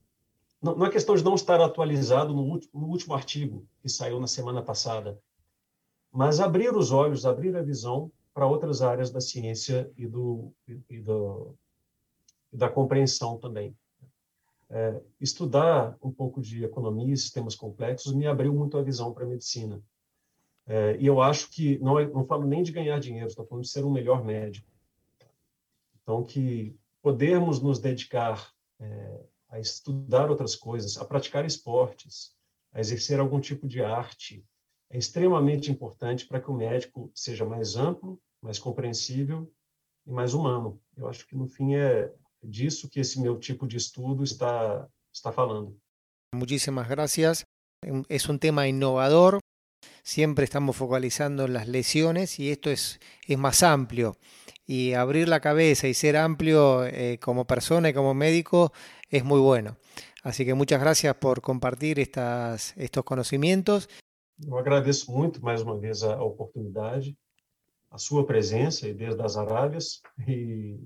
Não, 0.61 0.75
não 0.75 0.85
é 0.85 0.91
questão 0.91 1.15
de 1.15 1.23
não 1.23 1.35
estar 1.35 1.61
atualizado 1.61 2.33
no 2.33 2.41
último, 2.41 2.81
no 2.81 2.87
último 2.87 3.13
artigo 3.13 3.65
que 3.81 3.87
saiu 3.87 4.19
na 4.19 4.27
semana 4.27 4.61
passada, 4.61 5.21
mas 6.11 6.39
abrir 6.39 6.75
os 6.75 6.91
olhos, 6.91 7.25
abrir 7.25 7.55
a 7.55 7.61
visão 7.61 8.11
para 8.33 8.47
outras 8.47 8.81
áreas 8.81 9.09
da 9.09 9.21
ciência 9.21 9.91
e, 9.95 10.07
do, 10.07 10.51
e, 10.67 10.99
do, 10.99 11.55
e 12.51 12.57
da 12.57 12.69
compreensão 12.69 13.37
também. 13.37 13.75
É, 14.71 15.01
estudar 15.19 15.97
um 16.01 16.11
pouco 16.11 16.41
de 16.41 16.63
economia 16.63 17.13
e 17.13 17.17
sistemas 17.17 17.55
complexos 17.55 18.13
me 18.13 18.27
abriu 18.27 18.53
muito 18.53 18.77
a 18.77 18.83
visão 18.83 19.13
para 19.13 19.23
a 19.25 19.27
medicina. 19.27 19.81
É, 20.67 20.95
e 20.99 21.07
eu 21.07 21.19
acho 21.19 21.49
que, 21.49 21.79
não, 21.79 21.97
é, 21.97 22.07
não 22.07 22.23
falo 22.25 22.45
nem 22.45 22.61
de 22.61 22.71
ganhar 22.71 22.99
dinheiro, 22.99 23.27
estou 23.27 23.45
falando 23.45 23.63
de 23.63 23.71
ser 23.71 23.83
um 23.83 23.91
melhor 23.91 24.23
médico. 24.23 24.67
Então, 26.09 26.23
que 26.23 26.75
podermos 27.03 27.61
nos 27.61 27.77
dedicar 27.77 28.51
é, 28.79 29.19
a 29.47 29.59
estudar 29.59 30.31
outras 30.31 30.55
coisas, 30.55 30.97
a 30.97 31.05
praticar 31.05 31.45
esportes, 31.45 32.33
a 32.73 32.79
exercer 32.79 33.19
algum 33.19 33.39
tipo 33.39 33.67
de 33.67 33.83
arte, 33.83 34.43
é 34.89 34.97
extremamente 34.97 35.69
importante 35.69 36.25
para 36.25 36.41
que 36.41 36.49
o 36.49 36.55
médico 36.55 37.11
seja 37.13 37.45
mais 37.45 37.75
amplo, 37.75 38.19
mais 38.41 38.57
compreensível 38.57 39.53
e 40.07 40.11
mais 40.11 40.33
humano. 40.33 40.81
Eu 40.97 41.07
acho 41.07 41.27
que, 41.27 41.35
no 41.35 41.45
fim, 41.45 41.75
é 41.75 42.11
disso 42.43 42.89
que 42.89 42.99
esse 42.99 43.21
meu 43.21 43.37
tipo 43.37 43.67
de 43.67 43.77
estudo 43.77 44.23
está, 44.23 44.89
está 45.13 45.31
falando. 45.31 45.79
Muchísimas 46.33 46.87
gracias. 46.89 47.43
Es 48.09 48.27
un 48.27 48.39
tema 48.39 48.67
innovador 48.67 49.39
siempre 50.03 50.43
estamos 50.43 50.75
focalizando 50.75 51.45
en 51.45 51.53
las 51.53 51.67
lesiones 51.67 52.39
y 52.39 52.49
esto 52.49 52.69
es, 52.69 52.99
es 53.27 53.37
más 53.37 53.63
amplio. 53.63 54.17
Y 54.71 54.93
abrir 54.93 55.27
la 55.27 55.39
cabeza 55.39 55.87
y 55.87 55.95
ser 55.95 56.15
amplio 56.15 56.85
eh, 56.85 57.17
como 57.19 57.45
persona 57.45 57.89
y 57.89 57.93
como 57.93 58.13
médico 58.13 58.71
es 59.09 59.23
muy 59.23 59.39
bueno. 59.39 59.77
Así 60.21 60.45
que 60.45 60.53
muchas 60.53 60.79
gracias 60.79 61.15
por 61.15 61.41
compartir 61.41 61.99
estas, 61.99 62.77
estos 62.77 63.03
conocimientos. 63.03 63.89
Eu 64.45 64.59
agradeço 64.59 65.11
muito 65.11 65.41
mais 65.41 65.63
uma 65.63 65.75
vez 65.75 66.03
a 66.03 66.21
oportunidade, 66.21 67.17
a 67.89 67.97
sua 67.97 68.27
presença 68.27 68.87
e 68.87 68.93
desde 68.93 69.19
as 69.23 69.37
Arábias 69.37 70.03
e 70.27 70.77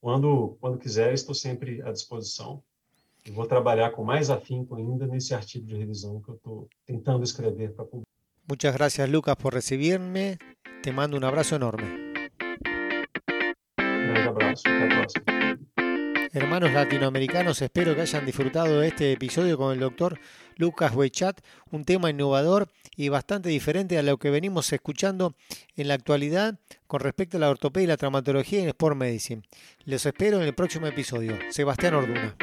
quando 0.00 0.58
quando 0.60 0.76
quiser 0.76 1.14
estou 1.14 1.36
sempre 1.36 1.82
à 1.82 1.92
disposição. 1.92 2.64
E 3.24 3.30
vou 3.30 3.46
trabalhar 3.46 3.92
com 3.92 4.02
mais 4.02 4.28
afinco 4.28 4.74
ainda 4.74 5.06
nesse 5.06 5.32
artigo 5.34 5.66
de 5.66 5.76
revisão 5.76 6.20
que 6.20 6.30
eu 6.30 6.34
estou 6.34 6.68
tentando 6.84 7.22
escrever 7.22 7.72
para 7.74 7.84
publicar. 7.84 8.10
Muchas 8.48 8.74
gracias 8.74 9.08
Lucas 9.08 9.36
por 9.36 9.54
recibirme. 9.54 10.36
Te 10.82 10.90
mando 10.90 11.16
un 11.16 11.24
abrazo 11.24 11.54
enorme. 11.54 12.13
Hermanos 16.32 16.72
latinoamericanos, 16.72 17.62
espero 17.62 17.94
que 17.94 18.02
hayan 18.02 18.26
disfrutado 18.26 18.80
de 18.80 18.88
este 18.88 19.12
episodio 19.12 19.56
con 19.56 19.72
el 19.72 19.80
doctor 19.80 20.18
Lucas 20.56 20.94
Huechat, 20.94 21.40
un 21.70 21.84
tema 21.84 22.10
innovador 22.10 22.68
y 22.96 23.08
bastante 23.08 23.48
diferente 23.48 23.98
a 23.98 24.02
lo 24.02 24.18
que 24.18 24.30
venimos 24.30 24.72
escuchando 24.72 25.34
en 25.76 25.88
la 25.88 25.94
actualidad 25.94 26.58
con 26.86 27.00
respecto 27.00 27.36
a 27.36 27.40
la 27.40 27.50
ortopedia 27.50 27.84
y 27.84 27.88
la 27.88 27.96
traumatología 27.96 28.62
en 28.62 28.68
Sport 28.68 28.96
Medicine. 28.96 29.42
Los 29.84 30.06
espero 30.06 30.36
en 30.36 30.44
el 30.44 30.54
próximo 30.54 30.86
episodio. 30.86 31.38
Sebastián 31.50 31.94
Orduna. 31.94 32.36